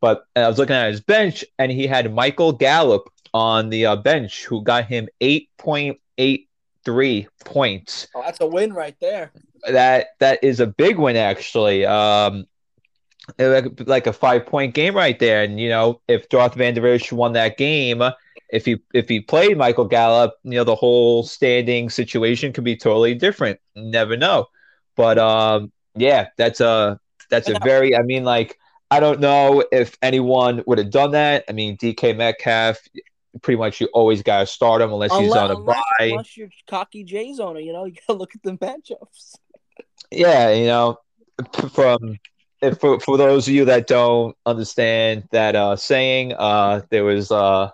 But 0.00 0.24
I 0.34 0.48
was 0.48 0.56
looking 0.58 0.76
at 0.76 0.90
his 0.90 1.02
bench, 1.02 1.44
and 1.58 1.70
he 1.70 1.86
had 1.86 2.12
Michael 2.14 2.52
Gallup 2.52 3.10
on 3.34 3.68
the 3.68 3.84
uh, 3.86 3.96
bench, 3.96 4.44
who 4.46 4.62
got 4.62 4.86
him 4.86 5.08
8.83 5.20 7.26
points 7.44 8.06
Oh, 8.14 8.22
that's 8.22 8.40
a 8.40 8.46
win 8.46 8.72
right 8.72 8.96
there. 9.00 9.30
that 9.70 10.08
that 10.20 10.42
is 10.42 10.60
a 10.60 10.66
big 10.66 10.98
win 10.98 11.16
actually. 11.16 11.84
Um, 11.84 12.46
like, 13.38 13.80
like 13.86 14.06
a 14.06 14.12
five 14.12 14.46
point 14.46 14.74
game 14.74 14.94
right 14.94 15.18
there, 15.18 15.42
and 15.42 15.60
you 15.60 15.68
know 15.68 16.00
if 16.08 16.28
Darth 16.28 16.54
Van 16.54 16.74
Der 16.74 16.86
Esch 16.86 17.12
won 17.12 17.32
that 17.34 17.56
game, 17.56 18.02
if 18.50 18.64
he 18.64 18.80
if 18.94 19.08
he 19.08 19.20
played 19.20 19.56
Michael 19.56 19.86
Gallup, 19.86 20.34
you 20.44 20.52
know 20.52 20.64
the 20.64 20.74
whole 20.74 21.22
standing 21.22 21.90
situation 21.90 22.52
could 22.52 22.64
be 22.64 22.76
totally 22.76 23.14
different. 23.14 23.60
Never 23.74 24.16
know, 24.16 24.46
but 24.96 25.18
um, 25.18 25.72
yeah, 25.94 26.28
that's 26.36 26.60
a 26.60 26.98
that's 27.30 27.48
a 27.48 27.58
very. 27.62 27.96
I 27.96 28.02
mean, 28.02 28.24
like 28.24 28.58
I 28.90 29.00
don't 29.00 29.20
know 29.20 29.64
if 29.72 29.96
anyone 30.02 30.62
would 30.66 30.78
have 30.78 30.90
done 30.90 31.12
that. 31.12 31.44
I 31.48 31.52
mean, 31.52 31.76
DK 31.76 32.16
Metcalf. 32.16 32.78
Pretty 33.42 33.58
much, 33.58 33.80
you 33.80 33.86
always 33.92 34.22
gotta 34.24 34.44
start 34.44 34.82
him 34.82 34.92
unless 34.92 35.16
he's 35.16 35.32
on 35.32 35.52
a 35.52 35.56
unless, 35.56 35.76
bye. 35.76 36.06
unless 36.06 36.36
you're 36.36 36.50
cocky 36.68 37.04
Jays 37.04 37.38
owner, 37.38 37.60
you 37.60 37.72
know, 37.72 37.84
you 37.84 37.94
gotta 38.08 38.18
look 38.18 38.34
at 38.34 38.42
the 38.42 38.56
matchups. 38.56 39.36
Yeah, 40.10 40.50
you 40.50 40.66
know, 40.66 40.98
from 41.72 42.18
for, 42.78 43.00
for 43.00 43.16
those 43.16 43.48
of 43.48 43.54
you 43.54 43.64
that 43.66 43.86
don't 43.86 44.36
understand 44.46 45.24
that 45.32 45.56
uh 45.56 45.76
saying, 45.76 46.34
uh 46.34 46.82
there 46.90 47.04
was 47.04 47.30
uh 47.30 47.70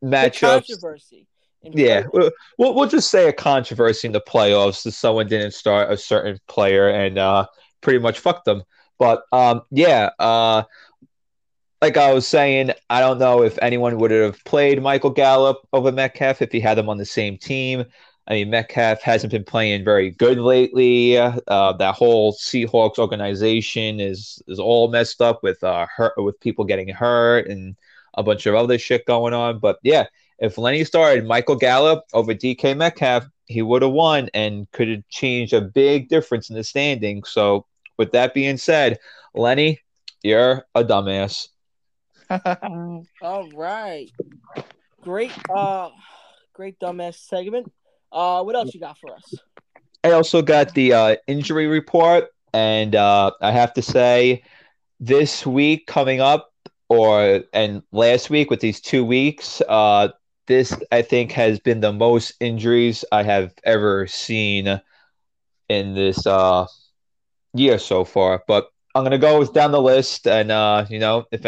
The 0.00 0.06
matchups. 0.08 0.40
controversy. 0.40 1.26
Yeah, 1.62 2.04
we'll, 2.12 2.30
we'll 2.56 2.74
we'll 2.74 2.88
just 2.88 3.10
say 3.10 3.28
a 3.28 3.32
controversy 3.32 4.06
in 4.06 4.12
the 4.12 4.20
playoffs 4.20 4.84
that 4.84 4.92
someone 4.92 5.26
didn't 5.28 5.52
start 5.54 5.90
a 5.92 5.96
certain 5.96 6.38
player 6.48 6.88
and 6.88 7.18
uh 7.18 7.46
pretty 7.80 7.98
much 7.98 8.20
fucked 8.20 8.44
them. 8.44 8.62
But 8.98 9.22
um 9.32 9.62
yeah, 9.70 10.10
uh 10.18 10.62
like 11.80 11.96
I 11.96 12.12
was 12.12 12.26
saying, 12.26 12.72
I 12.90 13.00
don't 13.00 13.18
know 13.18 13.42
if 13.42 13.56
anyone 13.62 13.98
would 13.98 14.10
have 14.10 14.42
played 14.44 14.82
Michael 14.82 15.10
Gallup 15.10 15.58
over 15.72 15.92
Metcalf 15.92 16.42
if 16.42 16.50
he 16.50 16.58
had 16.60 16.76
them 16.76 16.88
on 16.88 16.98
the 16.98 17.04
same 17.04 17.38
team. 17.38 17.84
I 18.28 18.34
mean, 18.34 18.50
Metcalf 18.50 19.00
hasn't 19.00 19.32
been 19.32 19.44
playing 19.44 19.84
very 19.84 20.10
good 20.10 20.38
lately. 20.38 21.16
Uh, 21.16 21.72
that 21.78 21.94
whole 21.94 22.34
Seahawks 22.34 22.98
organization 22.98 24.00
is 24.00 24.42
is 24.46 24.58
all 24.58 24.88
messed 24.88 25.22
up 25.22 25.42
with 25.42 25.64
uh 25.64 25.86
hurt 25.94 26.12
with 26.18 26.38
people 26.40 26.66
getting 26.66 26.88
hurt 26.88 27.48
and 27.48 27.74
a 28.14 28.22
bunch 28.22 28.44
of 28.44 28.54
other 28.54 28.78
shit 28.78 29.06
going 29.06 29.32
on. 29.32 29.58
But 29.58 29.78
yeah, 29.82 30.06
if 30.38 30.58
Lenny 30.58 30.84
started 30.84 31.26
Michael 31.26 31.56
Gallup 31.56 32.04
over 32.12 32.34
DK 32.34 32.76
Metcalf, 32.76 33.24
he 33.46 33.62
would 33.62 33.80
have 33.80 33.92
won 33.92 34.28
and 34.34 34.70
could 34.72 34.88
have 34.88 35.08
changed 35.08 35.54
a 35.54 35.62
big 35.62 36.10
difference 36.10 36.50
in 36.50 36.56
the 36.56 36.64
standing. 36.64 37.24
So 37.24 37.64
with 37.96 38.12
that 38.12 38.34
being 38.34 38.58
said, 38.58 38.98
Lenny, 39.34 39.80
you're 40.22 40.66
a 40.74 40.84
dumbass. 40.84 41.48
All 43.22 43.48
right. 43.54 44.10
Great 45.00 45.32
uh 45.48 45.88
great 46.52 46.78
dumbass 46.78 47.14
segment. 47.14 47.72
Uh 48.10 48.42
what 48.42 48.54
else 48.54 48.74
you 48.74 48.80
got 48.80 48.98
for 48.98 49.14
us? 49.14 49.34
I 50.04 50.12
also 50.12 50.42
got 50.42 50.74
the 50.74 50.92
uh, 50.92 51.16
injury 51.26 51.66
report, 51.66 52.28
and 52.52 52.94
uh, 52.94 53.32
I 53.40 53.50
have 53.50 53.74
to 53.74 53.82
say, 53.82 54.42
this 55.00 55.44
week 55.44 55.86
coming 55.86 56.20
up, 56.20 56.52
or 56.88 57.42
and 57.52 57.82
last 57.92 58.30
week 58.30 58.50
with 58.50 58.60
these 58.60 58.80
two 58.80 59.04
weeks, 59.04 59.60
uh, 59.68 60.08
this 60.46 60.72
I 60.92 61.02
think 61.02 61.32
has 61.32 61.58
been 61.58 61.80
the 61.80 61.92
most 61.92 62.34
injuries 62.40 63.04
I 63.12 63.22
have 63.24 63.52
ever 63.64 64.06
seen 64.06 64.80
in 65.68 65.94
this 65.94 66.26
uh, 66.26 66.66
year 67.54 67.78
so 67.78 68.04
far. 68.04 68.44
But 68.46 68.70
I'm 68.94 69.04
gonna 69.04 69.18
go 69.18 69.44
down 69.44 69.72
the 69.72 69.82
list, 69.82 70.26
and 70.26 70.50
uh, 70.50 70.86
you 70.88 70.98
know, 70.98 71.26
if 71.32 71.44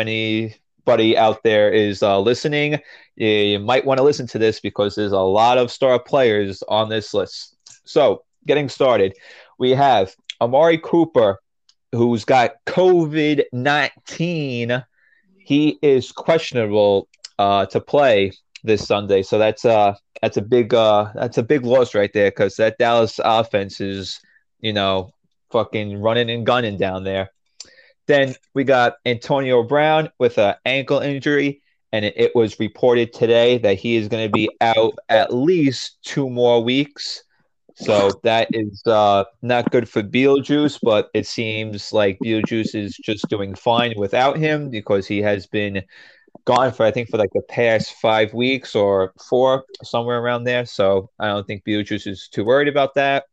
out 1.17 1.43
there 1.43 1.71
is 1.71 2.03
uh, 2.03 2.19
listening, 2.21 2.79
you, 3.17 3.29
you 3.29 3.59
might 3.59 3.85
want 3.85 3.99
to 3.99 4.05
listen 4.05 4.27
to 4.29 4.39
this 4.39 4.61
because 4.61 4.95
there's 4.95 5.13
a 5.13 5.19
lot 5.19 5.59
of 5.59 5.71
star 5.71 5.99
players 5.99 6.63
on 6.69 6.89
this 6.89 7.15
list. 7.15 7.57
So, 7.85 8.25
getting 8.47 8.69
started, 8.69 9.15
we 9.59 9.71
have 9.71 10.15
Amari 10.41 10.79
Cooper, 10.79 11.39
who's 11.93 12.25
got 12.25 12.53
COVID 12.67 13.45
19. 13.53 14.85
He 15.39 15.79
is 15.83 16.13
questionable 16.13 17.09
uh, 17.39 17.67
to 17.67 17.81
play 17.81 18.33
this 18.63 18.87
Sunday. 18.87 19.23
So 19.23 19.39
that's 19.39 19.65
uh 19.65 19.95
that's 20.23 20.37
a 20.37 20.43
big 20.43 20.75
uh 20.75 21.11
that's 21.15 21.39
a 21.39 21.43
big 21.43 21.65
loss 21.65 21.95
right 21.95 22.13
there 22.13 22.31
because 22.31 22.57
that 22.57 22.79
Dallas 22.79 23.21
offense 23.23 23.81
is, 23.81 24.21
you 24.61 24.73
know, 24.73 25.11
fucking 25.51 26.01
running 26.01 26.31
and 26.31 26.47
gunning 26.47 26.77
down 26.77 27.05
there. 27.05 27.31
Then 28.11 28.35
we 28.55 28.65
got 28.65 28.97
Antonio 29.07 29.63
Brown 29.63 30.11
with 30.19 30.37
an 30.37 30.57
ankle 30.67 30.99
injury, 30.99 31.63
and 31.93 32.05
it, 32.05 32.35
was 32.35 32.59
reported 32.59 33.13
today 33.13 33.59
that 33.59 33.79
he 33.79 33.95
is 33.95 34.09
going 34.09 34.27
to 34.27 34.33
be 34.33 34.51
out 34.61 34.95
at 35.09 35.33
least 35.33 35.99
two 36.03 36.29
more 36.29 36.61
weeks. 36.61 37.23
So 37.77 38.11
that 38.25 38.49
is 38.51 38.83
uh, 38.85 39.27
not 39.43 39.71
good 39.71 39.89
for 39.89 40.03
Beetlejuice, 40.03 40.81
but 40.83 41.09
it 41.15 41.25
seems 41.25 41.93
like 41.93 42.19
Beetlejuice 42.19 42.75
is 42.75 42.97
just 42.97 43.29
doing 43.29 43.55
fine 43.55 43.95
without 43.97 44.37
him 44.37 44.71
because 44.71 45.07
he 45.07 45.23
has 45.23 45.47
been 45.47 45.81
gone 46.47 46.73
for 46.73 46.85
I 46.85 46.91
think 46.91 47.11
for 47.11 47.17
like 47.17 47.31
the 47.33 47.43
past 47.43 47.93
five 48.03 48.35
weeks 48.35 48.75
or 48.75 49.13
four, 49.29 49.63
somewhere 49.85 50.19
around 50.19 50.43
there. 50.43 50.67
So 50.67 51.11
I 51.21 51.29
don't 51.29 51.47
think 51.47 51.63
Beetlejuice 51.65 52.09
is 52.09 52.27
too 52.27 52.45
worried 52.45 52.67
about 52.67 52.95
that. 52.95 53.27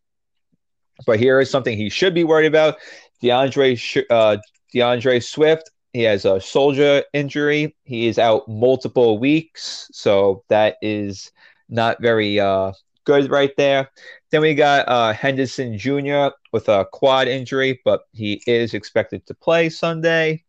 But 1.08 1.20
here 1.20 1.40
is 1.40 1.50
something 1.50 1.76
he 1.76 1.90
should 1.90 2.14
be 2.14 2.24
worried 2.24 2.48
about: 2.48 2.78
DeAndre 3.24 4.06
uh, 4.12 4.38
DeAndre 4.74 5.24
Swift. 5.24 5.72
He 5.94 6.04
has 6.04 6.26
a 6.26 6.40
shoulder 6.40 7.04
injury. 7.14 7.76
He 7.84 8.08
is 8.08 8.20
out 8.20 8.48
multiple 8.48 9.18
weeks, 9.18 9.90
so 9.92 10.44
that 10.50 10.76
is 10.82 11.32
not 11.70 12.02
very 12.02 12.40
uh, 12.40 12.74
good 13.06 13.32
right 13.32 13.52
there. 13.58 13.90
Then 14.32 14.42
we 14.42 14.54
got 14.54 14.88
uh, 14.88 15.14
Henderson 15.14 15.78
Jr. 15.78 16.28
with 16.52 16.68
a 16.70 16.86
quad 16.92 17.28
injury, 17.28 17.80
but 17.86 18.02
he 18.12 18.42
is 18.46 18.74
expected 18.74 19.26
to 19.26 19.34
play 19.34 19.70
Sunday. 19.70 20.44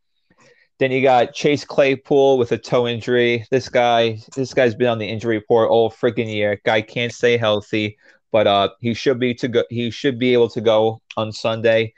Then 0.78 0.92
you 0.92 1.02
got 1.02 1.34
Chase 1.34 1.64
Claypool 1.64 2.38
with 2.38 2.52
a 2.52 2.58
toe 2.58 2.86
injury. 2.86 3.46
This 3.50 3.68
guy, 3.68 4.20
this 4.36 4.54
guy's 4.54 4.74
been 4.74 4.88
on 4.88 4.98
the 4.98 5.08
injury 5.08 5.36
report 5.36 5.70
all 5.70 5.90
freaking 5.90 6.32
year. 6.32 6.60
Guy 6.64 6.82
can't 6.82 7.12
stay 7.12 7.36
healthy, 7.36 7.96
but 8.30 8.46
uh, 8.46 8.70
he 8.80 8.94
should 8.94 9.18
be 9.18 9.34
to 9.34 9.48
go. 9.48 9.64
He 9.70 9.90
should 9.90 10.18
be 10.18 10.32
able 10.32 10.48
to 10.50 10.60
go 10.60 11.00
on 11.16 11.32
Sunday. 11.32 11.94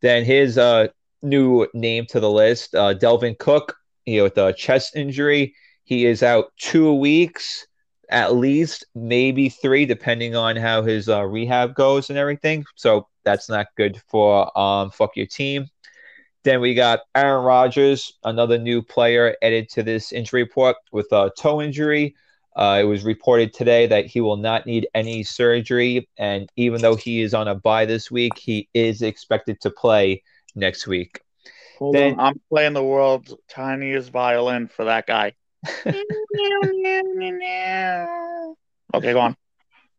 Then 0.00 0.24
his 0.24 0.58
uh, 0.58 0.88
new 1.24 1.66
name 1.74 2.06
to 2.06 2.20
the 2.20 2.30
list, 2.30 2.74
uh, 2.74 2.94
Dalvin 2.94 3.38
Cook, 3.38 3.76
you 4.06 4.18
know, 4.18 4.24
with 4.24 4.38
a 4.38 4.52
chest 4.52 4.96
injury. 4.96 5.54
He 5.84 6.06
is 6.06 6.22
out 6.22 6.52
two 6.58 6.92
weeks 6.94 7.66
at 8.10 8.36
least, 8.36 8.84
maybe 8.94 9.48
three, 9.48 9.86
depending 9.86 10.36
on 10.36 10.56
how 10.56 10.82
his 10.82 11.08
uh, 11.08 11.22
rehab 11.24 11.74
goes 11.74 12.10
and 12.10 12.18
everything. 12.18 12.64
So 12.76 13.08
that's 13.24 13.48
not 13.48 13.68
good 13.76 14.00
for 14.08 14.56
um, 14.58 14.90
fuck 14.90 15.16
your 15.16 15.26
team. 15.26 15.66
Then 16.44 16.60
we 16.60 16.74
got 16.74 17.00
Aaron 17.14 17.44
Rodgers, 17.44 18.12
another 18.22 18.58
new 18.58 18.82
player 18.82 19.34
added 19.42 19.68
to 19.70 19.82
this 19.82 20.12
injury 20.12 20.42
report 20.42 20.76
with 20.92 21.10
a 21.12 21.30
toe 21.38 21.62
injury. 21.62 22.14
Uh, 22.54 22.78
it 22.82 22.84
was 22.84 23.02
reported 23.02 23.52
today 23.52 23.86
that 23.86 24.06
he 24.06 24.20
will 24.20 24.36
not 24.36 24.66
need 24.66 24.86
any 24.94 25.24
surgery, 25.24 26.08
and 26.18 26.48
even 26.56 26.80
though 26.82 26.94
he 26.94 27.22
is 27.22 27.34
on 27.34 27.48
a 27.48 27.54
bye 27.54 27.84
this 27.86 28.10
week, 28.10 28.38
he 28.38 28.68
is 28.74 29.02
expected 29.02 29.60
to 29.60 29.70
play 29.70 30.22
next 30.54 30.86
week. 30.86 31.20
Hold 31.78 31.94
Then- 31.94 32.14
on, 32.14 32.20
I'm 32.20 32.40
playing 32.50 32.74
the 32.74 32.84
world's 32.84 33.34
tiniest 33.48 34.10
violin 34.10 34.68
for 34.68 34.84
that 34.84 35.06
guy. 35.06 35.32
okay, 35.86 36.02
go 39.12 39.20
on. 39.20 39.36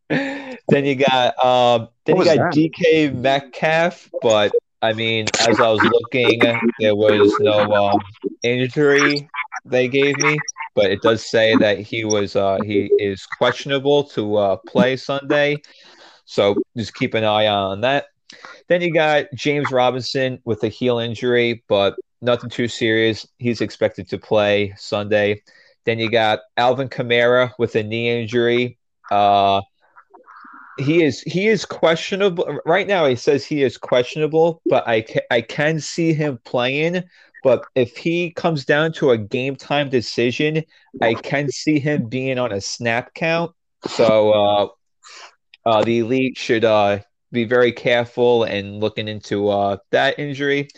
then 0.10 0.86
you 0.86 0.96
got 0.96 1.44
um, 1.44 1.90
then 2.06 2.18
What 2.18 2.28
you 2.28 2.36
got 2.36 2.54
that? 2.54 2.54
DK 2.54 3.14
Metcalf, 3.16 4.10
but 4.22 4.52
I 4.82 4.94
mean, 4.94 5.26
as 5.48 5.60
I 5.60 5.70
was 5.70 5.82
looking, 5.82 6.40
there 6.80 6.96
was 6.96 7.34
no 7.40 7.62
um, 7.74 8.00
injury 8.44 9.28
they 9.66 9.88
gave 9.88 10.16
me, 10.20 10.38
but 10.76 10.92
it 10.92 11.02
does 11.02 11.26
say 11.26 11.56
that 11.56 11.80
he 11.80 12.06
was 12.06 12.36
uh, 12.36 12.60
he 12.64 12.92
is 13.00 13.26
questionable 13.26 14.04
to 14.04 14.36
uh, 14.36 14.56
play 14.68 14.96
Sunday, 14.96 15.58
so 16.26 16.56
just 16.78 16.94
keep 16.94 17.16
an 17.16 17.24
eye 17.24 17.48
on 17.48 17.82
that. 17.82 18.06
Then 18.68 18.82
you 18.82 18.94
got 18.94 19.26
James 19.34 19.72
Robinson 19.72 20.40
with 20.46 20.64
a 20.64 20.68
heel 20.68 21.00
injury, 21.00 21.64
but 21.68 21.96
nothing 22.22 22.50
too 22.50 22.68
serious. 22.68 23.28
He's 23.38 23.62
expected 23.62 24.10
to 24.10 24.18
play 24.18 24.74
Sunday. 24.78 25.44
Then 25.86 26.00
you 26.00 26.10
got 26.10 26.40
Alvin 26.58 26.90
Kamara 26.90 27.52
with 27.60 27.76
a 27.76 27.84
knee 27.84 28.10
injury. 28.22 28.78
Uh, 29.12 29.62
he 30.78 31.04
is 31.04 31.22
he 31.22 31.48
is 31.48 31.64
questionable 31.64 32.60
right 32.66 32.88
now. 32.88 33.06
He 33.06 33.16
says 33.16 33.46
he 33.46 33.64
is 33.64 33.78
questionable, 33.78 34.62
but 34.70 34.86
I 34.88 35.02
ca- 35.02 35.26
I 35.32 35.42
can 35.42 35.80
see 35.80 36.14
him 36.14 36.40
playing. 36.44 37.04
But 37.44 37.66
if 37.76 37.96
he 37.96 38.32
comes 38.32 38.66
down 38.66 38.92
to 38.94 39.12
a 39.12 39.18
game 39.18 39.56
time 39.56 39.90
decision, 39.90 40.64
I 41.02 41.14
can 41.14 41.50
see 41.50 41.80
him 41.80 42.10
being 42.10 42.40
on 42.40 42.52
a 42.52 42.60
snap 42.60 43.14
count. 43.14 43.54
So 43.88 44.32
uh, 44.32 44.68
uh, 45.66 45.84
the 45.84 46.00
elite 46.00 46.38
should 46.38 46.66
uh, 46.66 47.00
be 47.36 47.46
very 47.46 47.72
careful 47.72 48.44
and 48.44 48.80
looking 48.80 49.08
into 49.08 49.50
uh, 49.50 49.78
that 49.92 50.18
injury. 50.18 50.70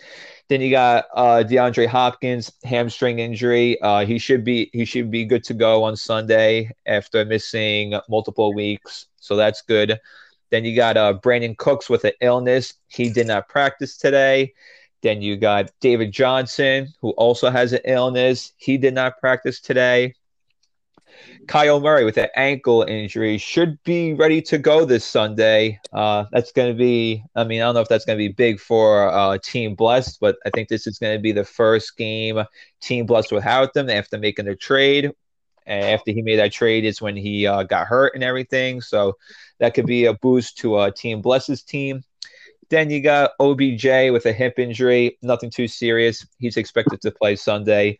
Then 0.48 0.60
you 0.60 0.70
got 0.70 1.06
uh, 1.14 1.44
DeAndre 1.46 1.86
Hopkins 1.86 2.52
hamstring 2.64 3.18
injury. 3.18 3.80
Uh, 3.80 4.04
he 4.06 4.18
should 4.18 4.44
be 4.44 4.70
he 4.72 4.84
should 4.84 5.10
be 5.10 5.24
good 5.24 5.44
to 5.44 5.54
go 5.54 5.84
on 5.84 5.96
Sunday 5.96 6.70
after 6.86 7.24
missing 7.24 7.94
multiple 8.08 8.54
weeks, 8.54 9.06
so 9.16 9.36
that's 9.36 9.62
good. 9.62 9.98
Then 10.50 10.64
you 10.64 10.74
got 10.74 10.96
uh, 10.96 11.14
Brandin 11.14 11.56
Cooks 11.58 11.90
with 11.90 12.04
an 12.04 12.12
illness. 12.20 12.74
He 12.88 13.10
did 13.10 13.26
not 13.26 13.48
practice 13.48 13.98
today. 13.98 14.54
Then 15.02 15.22
you 15.22 15.36
got 15.36 15.70
David 15.80 16.12
Johnson, 16.12 16.88
who 17.00 17.10
also 17.10 17.50
has 17.50 17.72
an 17.72 17.80
illness. 17.84 18.52
He 18.56 18.78
did 18.78 18.94
not 18.94 19.18
practice 19.20 19.60
today. 19.60 20.14
Kyle 21.46 21.80
Murray 21.80 22.04
with 22.04 22.18
an 22.18 22.28
ankle 22.36 22.82
injury 22.82 23.38
should 23.38 23.82
be 23.84 24.12
ready 24.14 24.42
to 24.42 24.58
go 24.58 24.84
this 24.84 25.04
Sunday. 25.04 25.80
Uh, 25.92 26.24
that's 26.30 26.52
going 26.52 26.70
to 26.70 26.76
be, 26.76 27.24
I 27.34 27.44
mean, 27.44 27.62
I 27.62 27.64
don't 27.64 27.74
know 27.74 27.80
if 27.80 27.88
that's 27.88 28.04
going 28.04 28.18
to 28.18 28.22
be 28.22 28.32
big 28.32 28.60
for 28.60 29.08
uh, 29.08 29.38
Team 29.42 29.74
Blessed, 29.74 30.20
but 30.20 30.36
I 30.44 30.50
think 30.50 30.68
this 30.68 30.86
is 30.86 30.98
going 30.98 31.16
to 31.16 31.22
be 31.22 31.32
the 31.32 31.44
first 31.44 31.96
game 31.96 32.42
Team 32.80 33.06
Blessed 33.06 33.32
without 33.32 33.74
them 33.74 33.88
after 33.88 34.18
making 34.18 34.44
the 34.46 34.56
trade. 34.56 35.12
And 35.66 35.84
after 35.84 36.12
he 36.12 36.22
made 36.22 36.38
that 36.38 36.52
trade 36.52 36.84
is 36.84 37.02
when 37.02 37.16
he 37.16 37.46
uh, 37.46 37.62
got 37.62 37.86
hurt 37.86 38.14
and 38.14 38.24
everything. 38.24 38.80
So 38.80 39.14
that 39.58 39.74
could 39.74 39.86
be 39.86 40.06
a 40.06 40.14
boost 40.14 40.58
to 40.58 40.76
uh, 40.76 40.90
Team 40.90 41.20
Bless's 41.20 41.62
team. 41.62 42.02
Then 42.70 42.90
you 42.90 43.02
got 43.02 43.32
OBJ 43.40 43.84
with 44.12 44.26
a 44.26 44.32
hip 44.32 44.58
injury, 44.58 45.18
nothing 45.22 45.50
too 45.50 45.68
serious. 45.68 46.26
He's 46.38 46.56
expected 46.56 47.00
to 47.02 47.10
play 47.10 47.36
Sunday. 47.36 47.98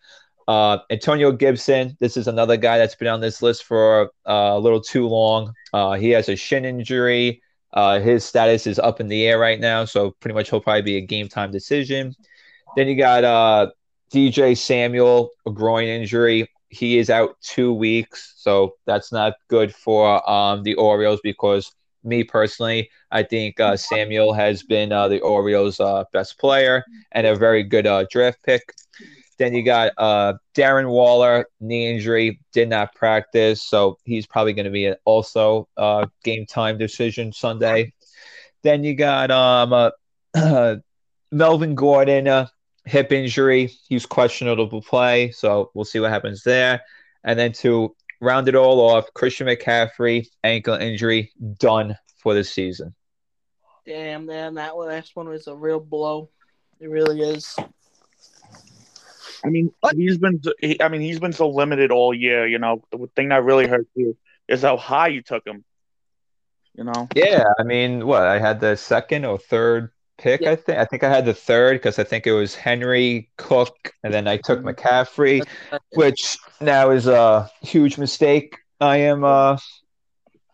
Uh, 0.48 0.78
Antonio 0.88 1.30
Gibson, 1.30 1.94
this 2.00 2.16
is 2.16 2.26
another 2.26 2.56
guy 2.56 2.78
that's 2.78 2.94
been 2.94 3.06
on 3.06 3.20
this 3.20 3.42
list 3.42 3.64
for 3.64 4.10
uh, 4.26 4.52
a 4.54 4.58
little 4.58 4.80
too 4.80 5.06
long. 5.06 5.52
Uh, 5.74 5.92
he 5.92 6.08
has 6.10 6.30
a 6.30 6.36
shin 6.36 6.64
injury. 6.64 7.42
Uh, 7.74 8.00
his 8.00 8.24
status 8.24 8.66
is 8.66 8.78
up 8.78 8.98
in 8.98 9.08
the 9.08 9.26
air 9.26 9.38
right 9.38 9.60
now, 9.60 9.84
so 9.84 10.12
pretty 10.20 10.34
much 10.34 10.48
he'll 10.48 10.62
probably 10.62 10.80
be 10.80 10.96
a 10.96 11.02
game 11.02 11.28
time 11.28 11.50
decision. 11.50 12.14
Then 12.76 12.88
you 12.88 12.96
got 12.96 13.24
uh, 13.24 13.72
DJ 14.10 14.56
Samuel, 14.56 15.28
a 15.46 15.50
groin 15.50 15.86
injury. 15.86 16.48
He 16.70 16.96
is 16.96 17.10
out 17.10 17.36
two 17.42 17.74
weeks, 17.74 18.32
so 18.38 18.76
that's 18.86 19.12
not 19.12 19.34
good 19.48 19.74
for 19.74 20.28
um, 20.28 20.62
the 20.62 20.74
Orioles 20.76 21.20
because 21.22 21.70
me 22.04 22.24
personally, 22.24 22.88
I 23.10 23.22
think 23.22 23.60
uh, 23.60 23.76
Samuel 23.76 24.32
has 24.32 24.62
been 24.62 24.88
the 24.88 25.20
Orioles' 25.20 25.78
best 26.14 26.38
player 26.38 26.84
and 27.12 27.26
a 27.26 27.36
very 27.36 27.62
good 27.62 27.86
draft 28.10 28.42
pick. 28.44 28.72
Then 29.38 29.54
you 29.54 29.62
got 29.62 29.92
uh, 29.96 30.34
Darren 30.54 30.90
Waller, 30.90 31.46
knee 31.60 31.92
injury, 31.92 32.40
did 32.52 32.68
not 32.68 32.94
practice, 32.94 33.62
so 33.62 33.98
he's 34.04 34.26
probably 34.26 34.52
going 34.52 34.64
to 34.64 34.70
be 34.70 34.92
also 35.04 35.68
a 35.76 36.08
game 36.24 36.44
time 36.44 36.76
decision 36.76 37.32
Sunday. 37.32 37.92
Then 38.62 38.82
you 38.82 38.94
got 38.94 39.30
um, 39.30 39.72
uh, 40.34 40.76
Melvin 41.30 41.74
Gordon, 41.76 42.26
uh, 42.26 42.48
hip 42.84 43.12
injury. 43.12 43.70
He's 43.88 44.06
questionable 44.06 44.68
to 44.68 44.80
play, 44.80 45.30
so 45.30 45.70
we'll 45.74 45.84
see 45.84 46.00
what 46.00 46.10
happens 46.10 46.42
there. 46.42 46.82
And 47.22 47.38
then 47.38 47.52
to 47.54 47.94
round 48.20 48.48
it 48.48 48.56
all 48.56 48.80
off, 48.80 49.12
Christian 49.14 49.46
McCaffrey, 49.46 50.26
ankle 50.42 50.74
injury, 50.74 51.30
done 51.58 51.96
for 52.16 52.34
the 52.34 52.42
season. 52.42 52.94
Damn, 53.86 54.26
man, 54.26 54.54
that 54.54 54.76
last 54.76 55.14
one 55.14 55.28
was 55.28 55.46
a 55.46 55.54
real 55.54 55.80
blow. 55.80 56.28
It 56.80 56.90
really 56.90 57.20
is. 57.20 57.56
I 59.44 59.48
mean, 59.48 59.72
he's 59.94 60.18
been. 60.18 60.40
He, 60.60 60.80
I 60.80 60.88
mean, 60.88 61.00
he's 61.00 61.20
been 61.20 61.32
so 61.32 61.48
limited 61.48 61.90
all 61.90 62.14
year. 62.14 62.46
You 62.46 62.58
know, 62.58 62.82
the 62.90 63.08
thing 63.14 63.28
that 63.28 63.44
really 63.44 63.66
hurts 63.66 63.90
you 63.94 64.16
is 64.48 64.62
how 64.62 64.76
high 64.76 65.08
you 65.08 65.22
took 65.22 65.46
him. 65.46 65.64
You 66.74 66.84
know. 66.84 67.08
Yeah, 67.14 67.44
I 67.58 67.62
mean, 67.62 68.06
what 68.06 68.22
I 68.22 68.38
had 68.38 68.60
the 68.60 68.76
second 68.76 69.24
or 69.24 69.38
third 69.38 69.90
pick. 70.18 70.40
Yeah. 70.40 70.52
I 70.52 70.56
think. 70.56 70.78
I 70.78 70.84
think 70.84 71.04
I 71.04 71.08
had 71.08 71.24
the 71.24 71.34
third 71.34 71.74
because 71.74 71.98
I 71.98 72.04
think 72.04 72.26
it 72.26 72.32
was 72.32 72.54
Henry 72.54 73.30
Cook, 73.36 73.92
and 74.02 74.12
then 74.12 74.28
I 74.28 74.36
took 74.36 74.60
McCaffrey, 74.60 75.42
which 75.94 76.36
now 76.60 76.90
is 76.90 77.06
a 77.06 77.50
huge 77.62 77.98
mistake. 77.98 78.56
I 78.80 78.98
am. 78.98 79.24
uh 79.24 79.58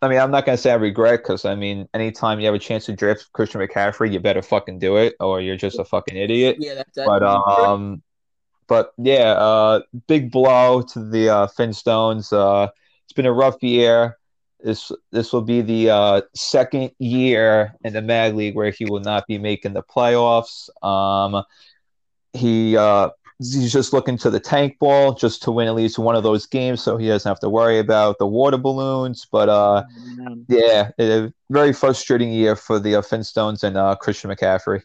I 0.02 0.08
mean, 0.08 0.18
I'm 0.18 0.30
not 0.30 0.44
gonna 0.44 0.58
say 0.58 0.70
I 0.70 0.74
regret 0.74 1.20
because 1.20 1.46
I 1.46 1.54
mean, 1.54 1.88
anytime 1.94 2.38
you 2.38 2.44
have 2.46 2.54
a 2.54 2.58
chance 2.58 2.84
to 2.86 2.92
draft 2.92 3.32
Christian 3.32 3.62
McCaffrey, 3.62 4.12
you 4.12 4.20
better 4.20 4.42
fucking 4.42 4.78
do 4.78 4.96
it, 4.98 5.14
or 5.18 5.40
you're 5.40 5.56
just 5.56 5.78
a 5.78 5.84
fucking 5.84 6.14
idiot. 6.14 6.56
Yeah, 6.58 6.74
that's 6.74 6.90
but 6.94 7.22
um, 7.22 8.02
but 8.66 8.92
yeah, 8.98 9.33
uh, 9.33 9.81
big 10.07 10.31
blow 10.31 10.83
to 10.83 11.05
the 11.05 11.29
uh, 11.29 11.46
Finstones. 11.46 12.33
Uh, 12.33 12.70
it's 13.05 13.12
been 13.12 13.27
a 13.27 13.33
rough 13.33 13.62
year. 13.62 14.18
This 14.61 14.90
this 15.12 15.33
will 15.33 15.42
be 15.42 15.61
the 15.61 15.90
uh, 15.90 16.20
second 16.35 16.92
year 16.98 17.74
in 17.85 17.92
the 17.92 18.00
Mag 18.00 18.35
League 18.35 18.55
where 18.55 18.70
he 18.70 18.87
will 18.87 19.00
not 19.00 19.27
be 19.27 19.38
making 19.38 19.74
the 19.74 19.83
playoffs. 19.83 20.70
Um, 20.83 21.44
he 22.33 22.77
uh, 22.77 23.11
he's 23.38 23.72
just 23.72 23.92
looking 23.92 24.16
to 24.18 24.31
the 24.31 24.40
Tank 24.40 24.79
Bowl 24.79 25.12
just 25.12 25.42
to 25.42 25.53
win 25.53 25.68
at 25.68 25.74
least 25.74 25.98
one 25.98 26.16
of 26.16 26.22
those 26.22 26.46
games, 26.46 26.83
so 26.83 26.96
he 26.96 27.09
doesn't 27.09 27.29
have 27.29 27.40
to 27.40 27.50
worry 27.50 27.79
about 27.79 28.18
the 28.18 28.27
water 28.27 28.57
balloons. 28.57 29.27
But 29.31 29.48
uh, 29.48 29.85
yeah, 30.48 30.90
a 30.98 31.33
very 31.50 31.72
frustrating 31.72 32.33
year 32.33 32.57
for 32.57 32.79
the 32.79 32.96
uh, 32.96 33.03
Finstones 33.03 33.62
and 33.62 33.77
uh, 33.77 33.96
Christian 33.96 34.31
McCaffrey. 34.31 34.83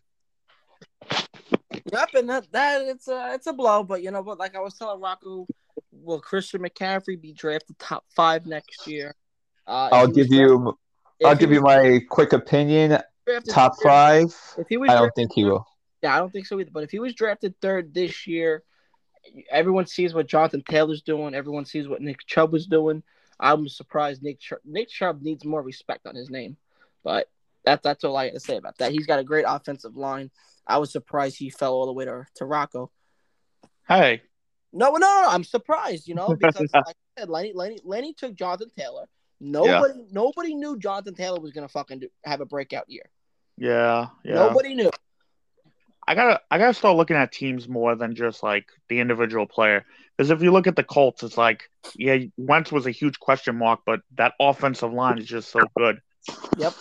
Yep, 1.92 2.10
and 2.16 2.30
that 2.30 2.52
that 2.52 2.82
it's 2.82 3.08
a 3.08 3.34
it's 3.34 3.48
a 3.48 3.54
blow, 3.54 3.84
but 3.84 4.04
you 4.04 4.12
know 4.12 4.22
what? 4.22 4.38
Like 4.38 4.56
I 4.56 4.60
was 4.60 4.76
telling 4.76 5.02
Rocco, 5.02 5.48
will 5.92 6.20
Christian 6.20 6.62
McCaffrey 6.62 7.20
be 7.20 7.34
drafted 7.34 7.80
top 7.80 8.06
five 8.16 8.46
next 8.46 8.88
year? 8.88 9.16
Uh, 9.68 9.90
I'll 9.92 10.08
give 10.08 10.28
you 10.32 10.78
I'll 11.24 11.36
give 11.36 11.52
you 11.52 11.62
my 11.62 12.02
quick 12.10 12.34
opinion. 12.34 13.00
Top 13.48 13.74
five. 13.82 14.36
If 14.58 14.68
he 14.68 14.78
was 14.78 14.90
I 14.90 14.96
don't 14.96 15.14
think 15.16 15.32
he 15.34 15.44
will. 15.44 15.66
Yeah, 16.02 16.16
I 16.16 16.20
don't 16.20 16.32
think 16.32 16.46
so 16.46 16.60
either. 16.60 16.72
But 16.72 16.84
if 16.84 16.92
he 16.92 17.00
was 17.00 17.14
drafted 17.14 17.56
third 17.62 17.94
this 17.94 18.26
year, 18.26 18.64
everyone 19.52 19.86
sees 19.86 20.14
what 20.14 20.28
Jonathan 20.28 20.64
Taylor's 20.68 21.02
doing. 21.02 21.36
Everyone 21.36 21.66
sees 21.66 21.88
what 21.88 22.02
Nick 22.02 22.26
Chubb 22.26 22.52
was 22.52 22.66
doing. 22.66 23.04
I'm 23.40 23.68
surprised 23.68 24.24
Nick 24.24 24.40
Chubb, 24.40 24.60
Nick 24.66 24.90
Chubb 24.90 25.22
needs 25.22 25.46
more 25.46 25.62
respect 25.62 26.08
on 26.08 26.16
his 26.16 26.30
name, 26.30 26.58
but 27.04 27.30
that's 27.64 27.84
that's 27.84 28.04
all 28.04 28.18
I 28.18 28.28
got 28.28 28.34
to 28.34 28.40
say 28.40 28.58
about 28.58 28.78
that. 28.80 28.92
He's 28.92 29.06
got 29.06 29.20
a 29.20 29.24
great 29.24 29.46
offensive 29.48 29.96
line. 29.96 30.32
I 30.70 30.78
was 30.78 30.92
surprised 30.92 31.38
he 31.38 31.50
fell 31.50 31.74
all 31.74 31.88
the 31.88 31.94
way 31.94 32.06
to, 32.06 32.26
to 32.36 32.46
Rocco. 32.46 32.92
Hey. 33.88 34.22
No, 34.72 34.92
no, 34.92 34.98
no, 35.00 35.26
I'm 35.28 35.44
surprised, 35.44 36.08
you 36.08 36.14
know, 36.14 36.36
because 36.40 36.60
like 36.74 36.86
I 36.86 36.94
said, 37.18 37.30
Lenny, 37.30 37.54
Lenny, 37.54 37.80
Lenny 37.84 38.14
took 38.14 38.36
Jonathan 38.36 38.70
Taylor. 38.78 39.08
Nobody, 39.42 39.94
yeah. 39.98 40.06
nobody 40.12 40.54
knew 40.54 40.78
Jonathan 40.78 41.16
Taylor 41.16 41.40
was 41.40 41.52
gonna 41.52 41.68
fucking 41.68 42.00
do, 42.00 42.10
have 42.24 42.42
a 42.42 42.46
breakout 42.46 42.90
year. 42.90 43.10
Yeah, 43.58 44.08
yeah. 44.24 44.36
Nobody 44.36 44.76
knew. 44.76 44.92
I 46.08 46.14
gotta, 46.14 46.42
I 46.52 46.58
gotta 46.58 46.74
start 46.74 46.98
looking 46.98 47.18
at 47.18 47.32
teams 47.32 47.68
more 47.68 47.96
than 47.96 48.16
just 48.16 48.44
like 48.44 48.66
the 48.90 49.00
individual 49.00 49.48
player. 49.48 49.86
Because 50.18 50.32
if 50.32 50.44
you 50.44 50.52
look 50.52 50.68
at 50.68 50.76
the 50.76 50.84
Colts, 50.84 51.24
it's 51.24 51.38
like, 51.38 51.70
yeah, 51.96 52.18
Wentz 52.38 52.72
was 52.72 52.86
a 52.86 52.92
huge 52.92 53.20
question 53.20 53.56
mark, 53.58 53.82
but 53.86 54.02
that 54.16 54.34
offensive 54.40 54.92
line 54.92 55.18
is 55.18 55.26
just 55.26 55.50
so 55.50 55.62
good. 55.78 56.00
Yep. 56.58 56.74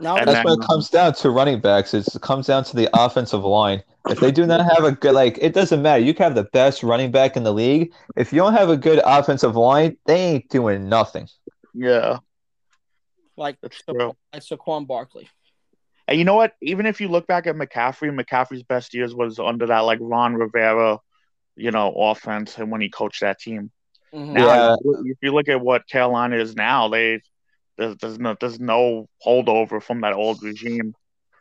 No, 0.00 0.14
that's 0.16 0.30
then, 0.30 0.44
what 0.44 0.58
it 0.58 0.66
comes 0.66 0.90
down 0.90 1.12
to 1.14 1.30
running 1.30 1.60
backs. 1.60 1.92
It's, 1.94 2.14
it 2.14 2.22
comes 2.22 2.46
down 2.46 2.64
to 2.64 2.76
the 2.76 2.88
offensive 2.94 3.44
line. 3.44 3.82
If 4.08 4.20
they 4.20 4.30
do 4.30 4.46
not 4.46 4.60
have 4.60 4.84
a 4.84 4.92
good, 4.92 5.14
like, 5.14 5.38
it 5.40 5.54
doesn't 5.54 5.82
matter. 5.82 6.02
You 6.02 6.14
can 6.14 6.24
have 6.24 6.34
the 6.34 6.44
best 6.44 6.82
running 6.82 7.10
back 7.10 7.36
in 7.36 7.42
the 7.42 7.52
league. 7.52 7.92
If 8.16 8.32
you 8.32 8.38
don't 8.38 8.54
have 8.54 8.68
a 8.68 8.76
good 8.76 9.00
offensive 9.04 9.56
line, 9.56 9.96
they 10.06 10.16
ain't 10.16 10.48
doing 10.48 10.88
nothing. 10.88 11.28
Yeah. 11.74 12.18
Like, 13.36 13.56
like 13.62 13.72
Saquon 14.42 14.86
Barkley. 14.86 15.28
And 16.08 16.18
you 16.18 16.24
know 16.24 16.34
what? 16.34 16.54
Even 16.60 16.86
if 16.86 17.00
you 17.00 17.08
look 17.08 17.26
back 17.26 17.46
at 17.46 17.54
McCaffrey, 17.54 18.16
McCaffrey's 18.16 18.62
best 18.62 18.94
years 18.94 19.14
was 19.14 19.38
under 19.38 19.66
that, 19.66 19.80
like, 19.80 19.98
Ron 20.00 20.34
Rivera, 20.34 20.98
you 21.56 21.70
know, 21.70 21.92
offense 21.92 22.58
and 22.58 22.70
when 22.70 22.80
he 22.80 22.88
coached 22.88 23.20
that 23.20 23.40
team. 23.40 23.70
Mm-hmm. 24.12 24.34
Now, 24.34 24.46
yeah. 24.46 24.76
if 25.04 25.18
you 25.22 25.32
look 25.32 25.48
at 25.48 25.60
what 25.60 25.88
Carolina 25.88 26.36
is 26.36 26.54
now, 26.54 26.88
they 26.88 27.20
there's, 27.76 27.96
there's 27.96 28.18
no 28.18 28.36
there's 28.40 28.60
no 28.60 29.08
holdover 29.24 29.82
from 29.82 30.00
that 30.02 30.12
old 30.12 30.42
regime. 30.42 30.94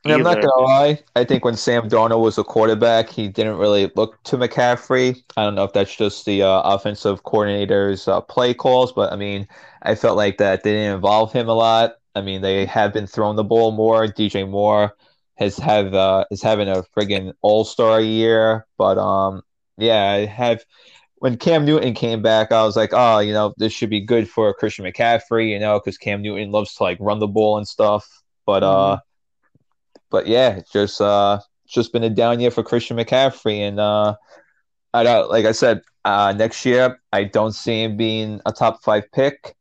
Yeah, 0.04 0.16
I'm 0.16 0.24
not 0.24 0.42
gonna 0.42 0.64
lie. 0.64 1.00
I 1.16 1.24
think 1.24 1.46
when 1.46 1.56
Sam 1.56 1.88
Darnold 1.88 2.22
was 2.22 2.40
a 2.40 2.44
quarterback, 2.44 3.10
he 3.10 3.28
didn't 3.28 3.58
really 3.58 3.92
look 3.96 4.22
to 4.24 4.38
McCaffrey. 4.38 5.22
I 5.38 5.44
don't 5.44 5.54
know 5.54 5.64
if 5.64 5.74
that's 5.74 5.96
just 5.96 6.26
the 6.26 6.42
uh, 6.42 6.62
offensive 6.62 7.24
coordinator's 7.24 8.08
uh, 8.08 8.20
play 8.22 8.56
calls, 8.56 8.92
but 8.92 9.14
I 9.14 9.16
mean, 9.16 9.48
I 9.84 9.94
felt 9.94 10.18
like 10.18 10.38
that 10.40 10.64
they 10.64 10.72
didn't 10.74 10.96
involve 10.96 11.32
him 11.32 11.48
a 11.48 11.54
lot. 11.54 11.98
I 12.16 12.22
mean, 12.22 12.42
they 12.42 12.66
have 12.66 12.94
been 12.94 13.06
throwing 13.06 13.36
the 13.36 13.44
ball 13.44 13.72
more. 13.72 14.08
DJ 14.08 14.50
Moore 14.50 14.96
has 15.36 15.58
have 15.58 15.94
uh, 15.94 16.26
is 16.32 16.42
having 16.42 16.68
a 16.68 16.84
friggin' 16.98 17.34
All 17.44 17.64
Star 17.64 18.02
year, 18.02 18.66
but 18.80 18.98
um, 18.98 19.44
yeah, 19.78 20.12
I 20.12 20.26
have 20.26 20.66
when 21.22 21.38
Cam 21.38 21.66
Newton 21.66 21.94
came 21.94 22.24
back, 22.24 22.52
I 22.52 22.64
was 22.64 22.76
like, 22.76 22.90
oh, 22.94 23.20
you 23.20 23.32
know, 23.32 23.54
this 23.58 23.72
should 23.72 23.92
be 23.92 24.02
good 24.02 24.28
for 24.28 24.52
Christian 24.56 24.86
McCaffrey, 24.86 25.50
you 25.50 25.60
know, 25.60 25.80
because 25.80 25.96
Cam 26.00 26.24
Newton 26.24 26.50
loves 26.50 26.74
to 26.74 26.84
like 26.84 26.98
run 27.00 27.20
the 27.20 27.28
ball 27.28 27.60
and 27.60 27.68
stuff. 27.68 28.24
But 28.44 28.64
uh, 28.64 28.96
mm-hmm. 28.96 29.60
but 30.10 30.26
yeah, 30.26 30.62
just 30.74 31.00
uh, 31.00 31.40
just 31.68 31.94
been 31.94 32.04
a 32.04 32.10
down 32.10 32.40
year 32.40 32.50
for 32.50 32.64
Christian 32.64 32.98
McCaffrey, 32.98 33.60
and 33.60 33.80
uh, 33.80 34.16
I 34.96 35.04
don't 35.04 35.30
like 35.30 35.46
I 35.46 35.52
said 35.52 35.84
uh, 36.06 36.34
next 36.36 36.66
year. 36.66 37.00
I 37.14 37.26
don't 37.26 37.54
see 37.54 37.84
him 37.84 37.98
being 37.98 38.42
a 38.48 38.52
top 38.52 38.82
five 38.82 39.04
pick. 39.12 39.56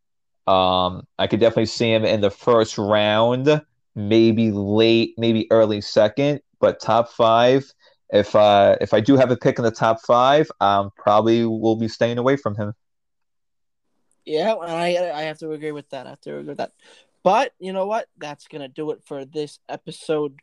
Um, 0.47 1.07
I 1.19 1.27
could 1.27 1.41
definitely 1.41 1.67
see 1.67 1.93
him 1.93 2.07
in 2.07 2.23
the 2.23 2.31
first 2.31 2.79
round, 2.79 3.61
maybe 3.95 4.51
late, 4.51 5.13
maybe 5.19 5.47
early 5.51 5.83
second, 5.83 6.41
but 6.59 6.81
top 6.81 7.11
five. 7.11 7.71
If 8.13 8.35
uh, 8.35 8.77
if 8.81 8.93
I 8.93 9.01
do 9.01 9.17
have 9.17 9.31
a 9.31 9.37
pick 9.37 9.59
in 9.59 9.65
the 9.65 9.71
top 9.71 10.01
five, 10.03 10.51
um, 10.61 10.91
probably 10.97 11.45
will 11.45 11.77
be 11.77 11.89
staying 11.89 12.19
away 12.19 12.37
from 12.37 12.57
him. 12.57 12.75
Yeah, 14.25 14.55
I 14.55 15.11
I 15.13 15.23
have 15.23 15.39
to 15.39 15.53
agree 15.53 15.73
with 15.73 15.89
that. 15.91 16.07
I 16.07 16.11
have 16.11 16.21
to 16.23 16.39
agree 16.39 16.49
with 16.49 16.59
that. 16.59 16.73
But 17.23 17.53
you 17.59 17.73
know 17.73 17.87
what? 17.87 18.07
That's 18.19 18.49
gonna 18.49 18.69
do 18.69 18.91
it 18.91 19.03
for 19.05 19.25
this 19.25 19.59
episode. 19.69 20.41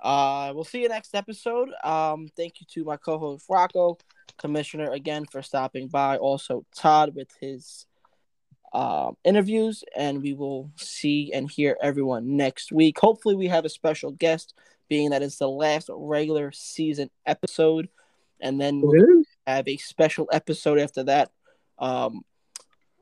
Uh, 0.00 0.52
we'll 0.54 0.64
see 0.64 0.82
you 0.82 0.88
next 0.88 1.14
episode. 1.14 1.68
Um, 1.84 2.28
thank 2.36 2.60
you 2.60 2.66
to 2.72 2.84
my 2.84 2.96
co-host 2.96 3.44
Rocco, 3.50 3.98
Commissioner, 4.38 4.90
again 4.90 5.26
for 5.26 5.42
stopping 5.42 5.88
by. 5.88 6.16
Also 6.16 6.64
Todd 6.74 7.14
with 7.14 7.28
his 7.38 7.86
um, 8.72 9.16
interviews, 9.24 9.84
and 9.96 10.22
we 10.22 10.32
will 10.32 10.70
see 10.76 11.32
and 11.32 11.50
hear 11.50 11.76
everyone 11.82 12.36
next 12.36 12.72
week. 12.72 12.98
Hopefully, 12.98 13.34
we 13.34 13.48
have 13.48 13.64
a 13.64 13.68
special 13.68 14.12
guest, 14.12 14.54
being 14.90 15.10
that 15.10 15.22
it's 15.22 15.38
the 15.38 15.48
last 15.48 15.88
regular 15.90 16.52
season 16.52 17.08
episode, 17.24 17.88
and 18.40 18.60
then 18.60 18.82
we'll 18.82 19.22
have 19.46 19.66
a 19.66 19.78
special 19.78 20.28
episode 20.30 20.78
after 20.78 21.04
that. 21.04 21.30
Um, 21.78 22.20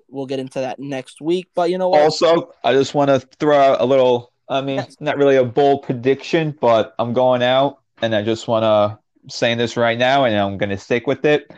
we'll 0.08 0.26
get 0.26 0.38
into 0.38 0.60
that 0.60 0.78
next 0.78 1.20
week. 1.20 1.48
But 1.56 1.70
you 1.70 1.78
know 1.78 1.88
what? 1.88 2.02
Also, 2.02 2.52
I 2.62 2.72
just 2.74 2.94
want 2.94 3.08
to 3.08 3.18
throw 3.40 3.58
out 3.58 3.80
a 3.80 3.84
little. 3.84 4.32
I 4.48 4.60
mean, 4.60 4.76
Yes. 4.76 4.96
not 5.00 5.18
really 5.18 5.36
a 5.36 5.44
bold 5.44 5.82
prediction, 5.82 6.56
but 6.60 6.94
I'm 6.98 7.12
going 7.12 7.42
out, 7.42 7.80
and 8.00 8.14
I 8.14 8.22
just 8.22 8.46
want 8.46 8.62
to 8.62 8.98
saying 9.34 9.58
this 9.58 9.76
right 9.76 9.98
now, 9.98 10.24
and 10.24 10.36
I'm 10.36 10.56
going 10.56 10.70
to 10.70 10.78
stick 10.78 11.06
with 11.06 11.24
it. 11.24 11.50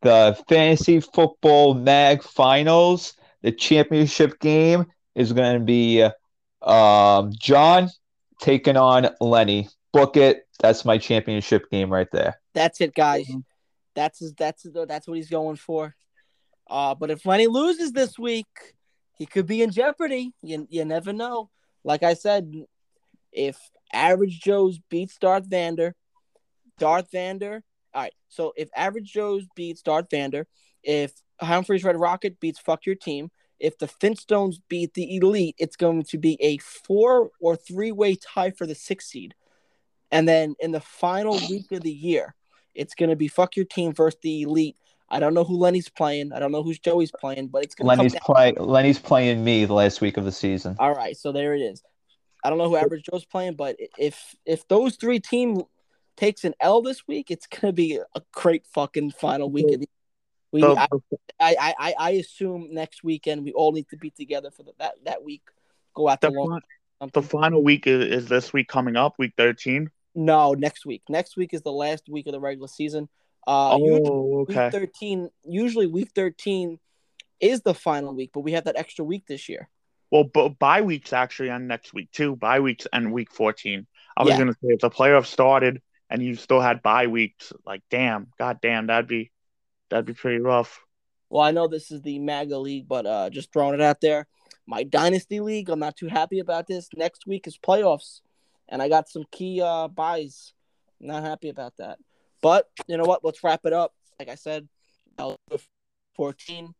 The 0.00 0.36
fantasy 0.48 0.98
football 1.00 1.74
mag 1.74 2.22
finals, 2.24 3.14
the 3.42 3.52
championship 3.52 4.40
game 4.40 4.86
is 5.14 5.32
going 5.32 5.54
to 5.58 5.64
be 5.64 6.02
um, 6.62 7.32
John 7.38 7.88
taking 8.42 8.76
on 8.76 9.08
Lenny. 9.20 9.68
Book 9.92 10.16
it. 10.16 10.46
That's 10.60 10.84
my 10.84 10.98
championship 10.98 11.70
game 11.70 11.90
right 11.90 12.08
there. 12.12 12.40
That's 12.54 12.80
it, 12.80 12.94
guys. 12.94 13.30
That's 13.94 14.18
his, 14.18 14.34
that's 14.34 14.66
that's 14.86 15.06
what 15.06 15.16
he's 15.16 15.30
going 15.30 15.56
for. 15.56 15.94
Uh, 16.68 16.94
but 16.94 17.10
if 17.10 17.24
Lenny 17.24 17.46
loses 17.46 17.92
this 17.92 18.18
week, 18.18 18.46
he 19.16 19.26
could 19.26 19.46
be 19.46 19.62
in 19.62 19.70
jeopardy. 19.70 20.32
You 20.42 20.66
you 20.70 20.84
never 20.84 21.12
know. 21.12 21.50
Like 21.84 22.02
I 22.02 22.14
said, 22.14 22.52
if 23.32 23.58
Average 23.92 24.40
Joe's 24.40 24.78
beats 24.88 25.18
Darth 25.18 25.46
Vander, 25.46 25.94
Darth 26.78 27.10
Vander. 27.12 27.62
All 27.94 28.02
right. 28.02 28.14
So 28.28 28.52
if 28.56 28.70
Average 28.74 29.12
Joe's 29.12 29.46
beats 29.54 29.82
Darth 29.82 30.06
Vander, 30.10 30.46
if 30.82 31.12
Humphreys 31.40 31.84
Red 31.84 32.00
Rocket 32.00 32.40
beats 32.40 32.58
Fuck 32.58 32.86
Your 32.86 32.94
Team, 32.94 33.30
if 33.62 33.78
the 33.78 33.86
Finstones 33.86 34.56
beat 34.68 34.92
the 34.94 35.16
Elite, 35.16 35.54
it's 35.56 35.76
going 35.76 36.02
to 36.02 36.18
be 36.18 36.36
a 36.42 36.58
four 36.58 37.30
or 37.40 37.56
three 37.56 37.92
way 37.92 38.16
tie 38.16 38.50
for 38.50 38.66
the 38.66 38.74
sixth 38.74 39.08
seed. 39.08 39.34
And 40.10 40.28
then 40.28 40.56
in 40.60 40.72
the 40.72 40.80
final 40.80 41.38
week 41.48 41.70
of 41.70 41.80
the 41.82 41.92
year, 41.92 42.34
it's 42.74 42.94
going 42.94 43.10
to 43.10 43.16
be 43.16 43.28
Fuck 43.28 43.56
Your 43.56 43.64
Team 43.64 43.94
versus 43.94 44.18
the 44.22 44.42
Elite. 44.42 44.76
I 45.08 45.20
don't 45.20 45.32
know 45.32 45.44
who 45.44 45.56
Lenny's 45.56 45.88
playing. 45.88 46.32
I 46.32 46.40
don't 46.40 46.52
know 46.52 46.62
who 46.62 46.74
Joey's 46.74 47.12
playing, 47.12 47.48
but 47.48 47.62
it's 47.62 47.74
going 47.74 47.86
to 47.86 47.90
come 47.90 47.98
Lenny's 47.98 48.12
down. 48.14 48.22
play. 48.24 48.52
Lenny's 48.58 48.98
playing 48.98 49.44
me 49.44 49.64
the 49.64 49.74
last 49.74 50.00
week 50.00 50.16
of 50.16 50.24
the 50.24 50.32
season. 50.32 50.74
All 50.78 50.94
right, 50.94 51.16
so 51.16 51.30
there 51.32 51.54
it 51.54 51.60
is. 51.60 51.82
I 52.44 52.50
don't 52.50 52.58
know 52.58 52.68
who 52.68 52.76
Average 52.76 53.04
Joe's 53.04 53.24
playing, 53.24 53.54
but 53.54 53.76
if 53.96 54.34
if 54.44 54.66
those 54.66 54.96
three 54.96 55.20
team 55.20 55.62
takes 56.16 56.44
an 56.44 56.54
L 56.60 56.82
this 56.82 57.06
week, 57.06 57.30
it's 57.30 57.46
gonna 57.46 57.72
be 57.72 58.00
a 58.16 58.22
great 58.32 58.66
fucking 58.66 59.12
final 59.12 59.48
week. 59.48 59.72
Of 59.72 59.80
the, 59.80 59.88
we, 60.52 60.62
I, 60.62 60.86
I, 61.40 61.74
I, 61.78 61.94
I 61.98 62.10
assume 62.10 62.68
next 62.70 63.02
weekend 63.02 63.44
we 63.44 63.52
all 63.52 63.72
need 63.72 63.88
to 63.88 63.96
be 63.96 64.10
together 64.10 64.50
for 64.50 64.62
the, 64.62 64.72
that 64.78 64.94
that 65.04 65.24
week. 65.24 65.42
Go 65.94 66.08
out 66.08 66.20
the, 66.20 66.30
lunch. 66.30 66.64
fi- 67.00 67.10
the 67.12 67.22
final 67.22 67.62
week 67.62 67.86
is, 67.86 68.22
is 68.22 68.28
this 68.28 68.52
week 68.52 68.68
coming 68.68 68.96
up, 68.96 69.14
week 69.18 69.32
13. 69.36 69.90
No, 70.14 70.52
next 70.52 70.86
week. 70.86 71.02
Next 71.08 71.36
week 71.36 71.54
is 71.54 71.62
the 71.62 71.72
last 71.72 72.08
week 72.08 72.26
of 72.26 72.32
the 72.32 72.40
regular 72.40 72.68
season. 72.68 73.08
Uh, 73.46 73.78
usually 73.80 74.08
oh, 74.08 74.38
okay. 74.42 74.64
week 74.64 74.72
thirteen. 74.72 75.30
Usually 75.44 75.86
week 75.86 76.10
thirteen 76.14 76.78
is 77.40 77.62
the 77.62 77.74
final 77.74 78.14
week, 78.14 78.30
but 78.32 78.40
we 78.40 78.52
have 78.52 78.64
that 78.64 78.76
extra 78.76 79.04
week 79.04 79.26
this 79.26 79.48
year. 79.48 79.68
Well, 80.10 80.24
but 80.24 80.58
bye 80.58 80.82
weeks 80.82 81.12
actually 81.12 81.50
on 81.50 81.66
next 81.66 81.92
week 81.94 82.12
too. 82.12 82.36
Bye 82.36 82.60
weeks 82.60 82.86
and 82.92 83.12
week 83.12 83.32
14. 83.32 83.86
I 84.16 84.22
was 84.22 84.30
Yeah. 84.30 84.38
gonna 84.38 84.52
say 84.52 84.68
if 84.68 84.80
the 84.80 84.90
playoffs 84.90 85.26
started 85.26 85.80
and 86.10 86.22
you 86.22 86.36
still 86.36 86.60
had 86.60 86.82
bye 86.82 87.06
weeks, 87.06 87.52
like 87.66 87.82
damn, 87.90 88.28
god 88.38 88.60
damn, 88.60 88.86
that'd 88.88 89.08
be 89.08 89.32
that'd 89.92 90.06
be 90.06 90.14
pretty 90.14 90.38
rough. 90.38 90.80
Well, 91.28 91.42
I 91.42 91.50
know 91.50 91.68
this 91.68 91.90
is 91.90 92.00
the 92.02 92.18
MAGA 92.18 92.58
league, 92.58 92.88
but 92.88 93.06
uh, 93.06 93.30
just 93.30 93.52
throwing 93.52 93.74
it 93.74 93.80
out 93.80 94.00
there. 94.00 94.26
My 94.66 94.84
dynasty 94.84 95.40
league, 95.40 95.68
I'm 95.68 95.78
not 95.78 95.96
too 95.96 96.08
happy 96.08 96.38
about 96.38 96.66
this. 96.66 96.88
Next 96.96 97.26
week 97.26 97.46
is 97.46 97.58
playoffs, 97.58 98.20
and 98.68 98.80
I 98.82 98.88
got 98.88 99.08
some 99.08 99.24
key 99.30 99.60
uh, 99.60 99.88
byes. 99.88 100.54
Not 101.00 101.24
happy 101.24 101.48
about 101.48 101.74
that. 101.78 101.98
But 102.42 102.68
you 102.86 102.96
know 102.96 103.04
what? 103.04 103.24
Let's 103.24 103.44
wrap 103.44 103.66
it 103.66 103.72
up. 103.72 103.92
Like 104.18 104.28
I 104.28 104.34
said, 104.34 104.68
episode 105.18 105.66
14. 106.16 106.74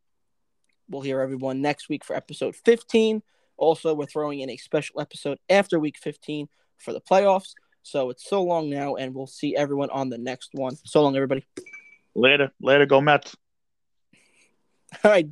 We'll 0.89 1.01
hear 1.01 1.21
everyone 1.21 1.61
next 1.61 1.87
week 1.89 2.03
for 2.03 2.15
episode 2.15 2.55
15. 2.55 3.21
Also, 3.57 3.93
we're 3.93 4.05
throwing 4.05 4.39
in 4.39 4.49
a 4.49 4.57
special 4.57 4.99
episode 4.99 5.37
after 5.49 5.79
week 5.79 5.97
15 5.97 6.47
for 6.77 6.93
the 6.93 7.01
playoffs. 7.01 7.53
So 7.83 8.09
it's 8.09 8.27
so 8.27 8.41
long 8.41 8.69
now, 8.69 8.95
and 8.95 9.13
we'll 9.13 9.27
see 9.27 9.55
everyone 9.55 9.89
on 9.89 10.09
the 10.09 10.17
next 10.17 10.49
one. 10.53 10.75
So 10.85 11.03
long, 11.03 11.15
everybody. 11.15 11.45
Later, 12.15 12.51
later, 12.61 12.85
go 12.85 13.01
Mets. 13.01 13.35
All 15.03 15.11
right. 15.11 15.27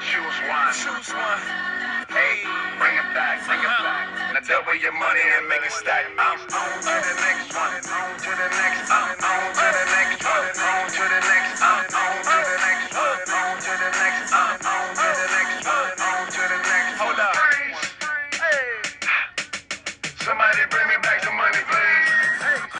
Choose 0.00 0.38
one. 0.48 0.72
Choose 0.72 1.14
one. 1.14 1.40
Hey, 2.10 2.42
bring 2.76 2.96
it 2.98 3.08
back, 3.14 3.46
bring 3.46 3.60
it 3.60 3.64
back. 3.64 4.34
Now 4.34 4.40
double 4.46 4.76
your 4.76 4.92
money 4.92 5.20
and 5.38 5.48
make 5.48 5.64
it 5.64 5.72
stack. 5.72 6.04
I'm 6.18 6.40
on 6.40 6.46
to 6.46 6.92
the 6.92 7.14
next 7.24 7.54
one. 7.54 7.72
On 7.88 8.18
to 8.18 8.30
the 8.36 8.48
next. 8.50 8.90
I'm 8.90 9.16
on 9.16 9.54
to 9.54 9.66
the 9.70 9.84
next 9.96 10.24
one. 10.24 10.44
On 10.60 10.90
to 10.90 11.02
the 11.08 11.20
next. 11.28 11.49